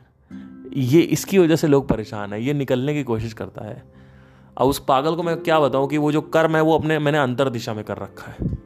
[0.73, 3.83] ये इसकी वजह से लोग परेशान है, ये निकलने की कोशिश करता है।
[4.57, 7.17] अब उस पागल को मैं क्या बताऊँ कि वो जो कर्म है वो अपने, मैंने
[7.17, 8.57] अंतर दिशा में कर रखा है।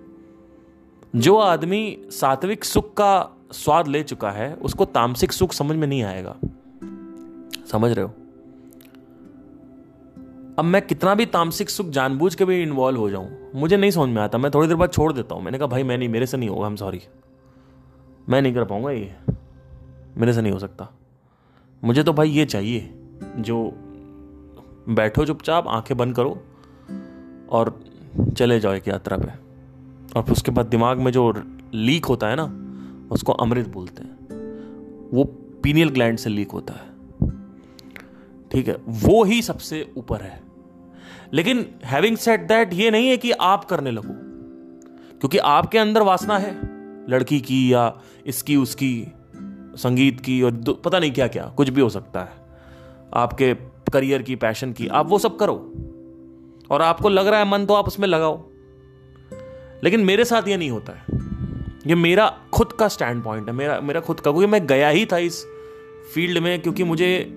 [1.16, 6.04] जो आदमी सात्विक सुख का स्वाद ले चुका है, उसको तामसिक सुख समझ में नहीं
[6.04, 6.36] आएगा।
[7.72, 8.12] समझ रहे हो?
[10.60, 14.10] अब मैं कितना भी तामसिक सुख जानबूझ के भी इन्वॉल्व हो जाऊँ, मुझे नहीं समझ
[14.10, 16.26] में आता। मैं थोड़ी देर बाद छोड़ देता हूँ। मैंने कहा, भाई, मैं नहीं, मेरे
[16.26, 17.02] से नहीं होगा हम सॉरी
[18.30, 19.16] मैं नहीं कर पाऊँगा ये।
[20.18, 20.90] मेरे से नहीं हो सकता।
[21.84, 22.94] मुझे तो भाई ये चाहिए,
[23.38, 23.72] जो
[24.90, 26.44] बैठो चुपचाप, आँखें बंद करो
[27.50, 27.80] और
[28.38, 29.30] चले जाओ एक यात्रा पे।
[30.20, 31.44] और फिर उसके बाद दिमाग में जो
[31.74, 32.64] लीक होता है ना,
[33.12, 34.18] उसको अमृत बोलते हैं।
[35.14, 35.24] वो
[35.64, 36.98] पीनियल ग्लैंड से लीक होता है।
[38.52, 38.78] ठीक है?
[38.88, 40.47] वो ही सबसे ऊपर है।
[41.34, 44.28] लेकिन हैविंग सेट दैट ये नहीं है कि आप करने लगो।
[45.20, 46.60] क्योंकि आपके अंदर वासना है,
[47.10, 49.08] लड़की की या इसकी, उसकी,
[49.76, 52.32] संगीत की और पता नहीं क्या क्या कुछ भी हो सकता है।
[53.14, 53.54] आपके
[53.94, 55.74] करियर की पैशन की, आप वो सब करो।
[56.70, 58.50] और आपको लग रहा है मन तो आप उसमें लगाओ।
[59.84, 61.06] लेकिन मेरे साथ ये नहीं होता है।
[61.88, 65.06] ये मेरा खुद का स्टैंड पॉइंट है, मेरा मेरा खुद का, क्योंकि मैं गया ही
[65.06, 65.46] था इस
[66.14, 67.34] फ़ील्ड में, क्योंकि मुझे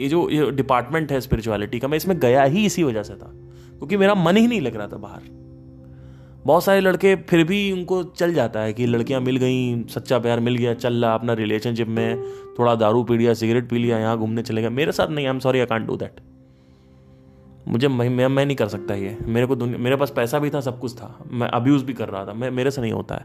[0.00, 3.30] ये जो ये डिपार्टमेंट है स्पिरिचुअलिटी का, मैं इसमें गया ही इसी वजह से था,
[3.78, 5.22] क्योंकि मेरा मन ही नहीं लग रहा था बाहर।
[6.46, 10.40] बहुत सारे लड़के फिर भी उनको चल जाता है कि लड़कियाँ मिल गई, सच्चा प्यार
[10.40, 12.22] मिल गया, चल रहा अपना रिलेशनशिप में,
[12.58, 15.30] थोड़ा दारू पी लिया सिगरेट पी लिया, यहाँ घूमने चले गया मेरे साथ नहीं I
[15.30, 16.20] am sorry I can't do that
[17.68, 20.78] मुझे मैं मैं नहीं कर सकता ये। मेरे को मेरे पास पैसा भी था, सब
[20.78, 23.24] कुछ था। मैं अब्यूज़ भी कर रहा था। मैं, मेरे से नहीं होता है।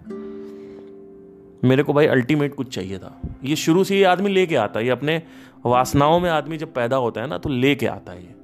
[1.63, 4.85] मेरे को भाई अल्टीमेट कुछ चाहिए था। ये शुरू से ये आदमी लेके आता है।
[4.85, 5.21] ये अपने
[5.65, 8.35] वासनाओं में आदमी जब पैदा होता है ना तो लेके आता है ये।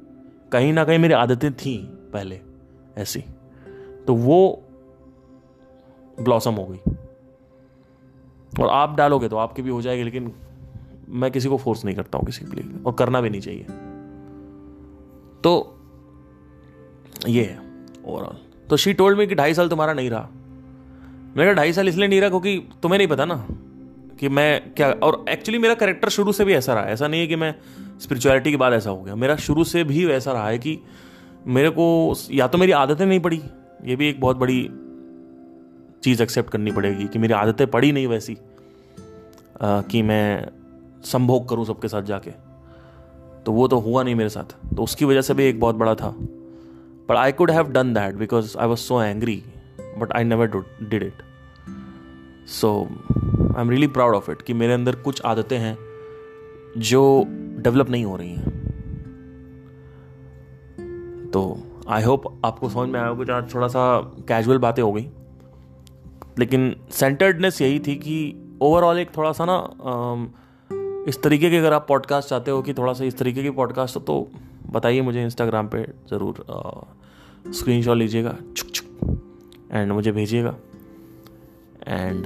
[0.51, 1.77] कहीं ना कहीं मेरी आदतें थी
[2.13, 2.39] पहले,
[2.97, 3.23] ऐसी।
[4.07, 4.63] तो वो
[6.21, 6.79] ब्लॉसम हो गई।
[8.61, 10.33] और आप डालोगे तो आपकी भी हो जाएगी, लेकिन
[11.09, 13.63] मैं किसी को फोर्स नहीं करता हूँ किसी के लिए, और करना भी नहीं चाहिए।
[15.43, 15.77] तो
[17.27, 17.59] ये है
[18.05, 18.37] ओवरऑल
[18.69, 20.29] तो शी टोल्ड मी कि ढाई साल तुम्हारा नहीं रहा।
[21.37, 23.35] मेरा ढाई साल इसलिए नहीं रहा क्योंकि तुम्हें नहीं पता ना।
[24.21, 27.27] कि मैं क्या और एक्चुअली मेरा करेक्टर शुरू से भी ऐसा रहा ऐसा नहीं है
[27.27, 27.55] कि मैं
[27.99, 30.79] स्पिरिचुअलिटी के बाद ऐसा हो गया। मेरा शुरू से भी वैसा रहा है कि
[31.47, 33.43] मेरे को या तो मेरी आदतें नहीं पड़ी
[33.85, 34.69] ये भी एक बहुत बड़ी
[36.03, 38.37] चीज़ एक्सेप्ट करनी पड़ेगी कि मेरी आदतें पड़ी नहीं वैसी
[39.61, 40.47] आ, कि मैं
[41.03, 42.31] संभोग करूँ सबके साथ जाके।
[43.45, 45.95] तो वो तो हुआ नहीं मेरे साथ। तो उसकी वजह से भी एक बहुत बड़ा
[45.95, 46.15] था।
[47.09, 49.43] But I could have done that because I was so angry
[49.97, 50.47] but I never
[50.83, 51.13] did it
[52.47, 52.87] so
[53.55, 55.77] I am really proud of it कि मेरे अंदर कुछ आदतें हैं
[56.77, 57.01] जो
[57.59, 58.49] डेवलप नहीं हो रही हैं।
[61.31, 61.41] तो
[61.87, 65.07] आई होप आपको समझ में आया कुछ आज थोड़ा सा कैजुअल बातें हो गई।
[66.39, 68.15] लेकिन सेंटर्डनेस यही थी कि
[68.61, 69.57] ओवरऑल एक थोड़ा सा ना
[71.07, 73.95] इस तरीके के अगर आप पॉडकास्ट चाहते हो कि थोड़ा सा इस तरीके की पॉडकास्ट
[73.95, 74.27] हो तो
[74.71, 76.43] बताइए मुझे इंस्टाग्राम पे ज़रूर
[77.53, 80.55] स्क्रीन शॉट लीजिएगा। चुक चुक एंड मुझे भेजिएगा।
[81.87, 82.23] एंड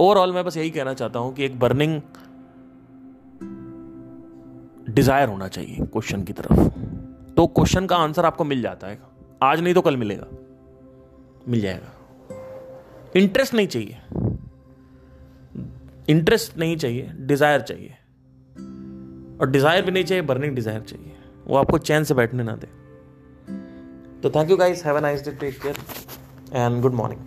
[0.00, 2.00] ओवरऑल मैं बस यही कहना चाहता हूँ कि एक बर्निंग
[4.90, 6.60] डिज़ायर होना चाहिए क्वेश्चन की तरफ़।
[7.34, 8.98] तो क्वेश्चन का आंसर आपको मिल जाता है।
[9.42, 10.26] आज नहीं तो कल मिलेगा।
[11.48, 11.92] मिल जाएगा।
[13.16, 13.96] इंटरेस्ट नहीं चाहिए।
[16.08, 17.96] इंटरेस्ट नहीं चाहिए डिज़ायर चाहिए।
[19.40, 21.12] और डिज़ायर भी नहीं चाहिए बर्निंग डिज़ायर चाहिए।
[21.46, 22.66] वो आपको चैन से बैठने ना दे।
[24.22, 25.76] तो thank you guys have a nice day take care
[26.52, 27.20] and good morning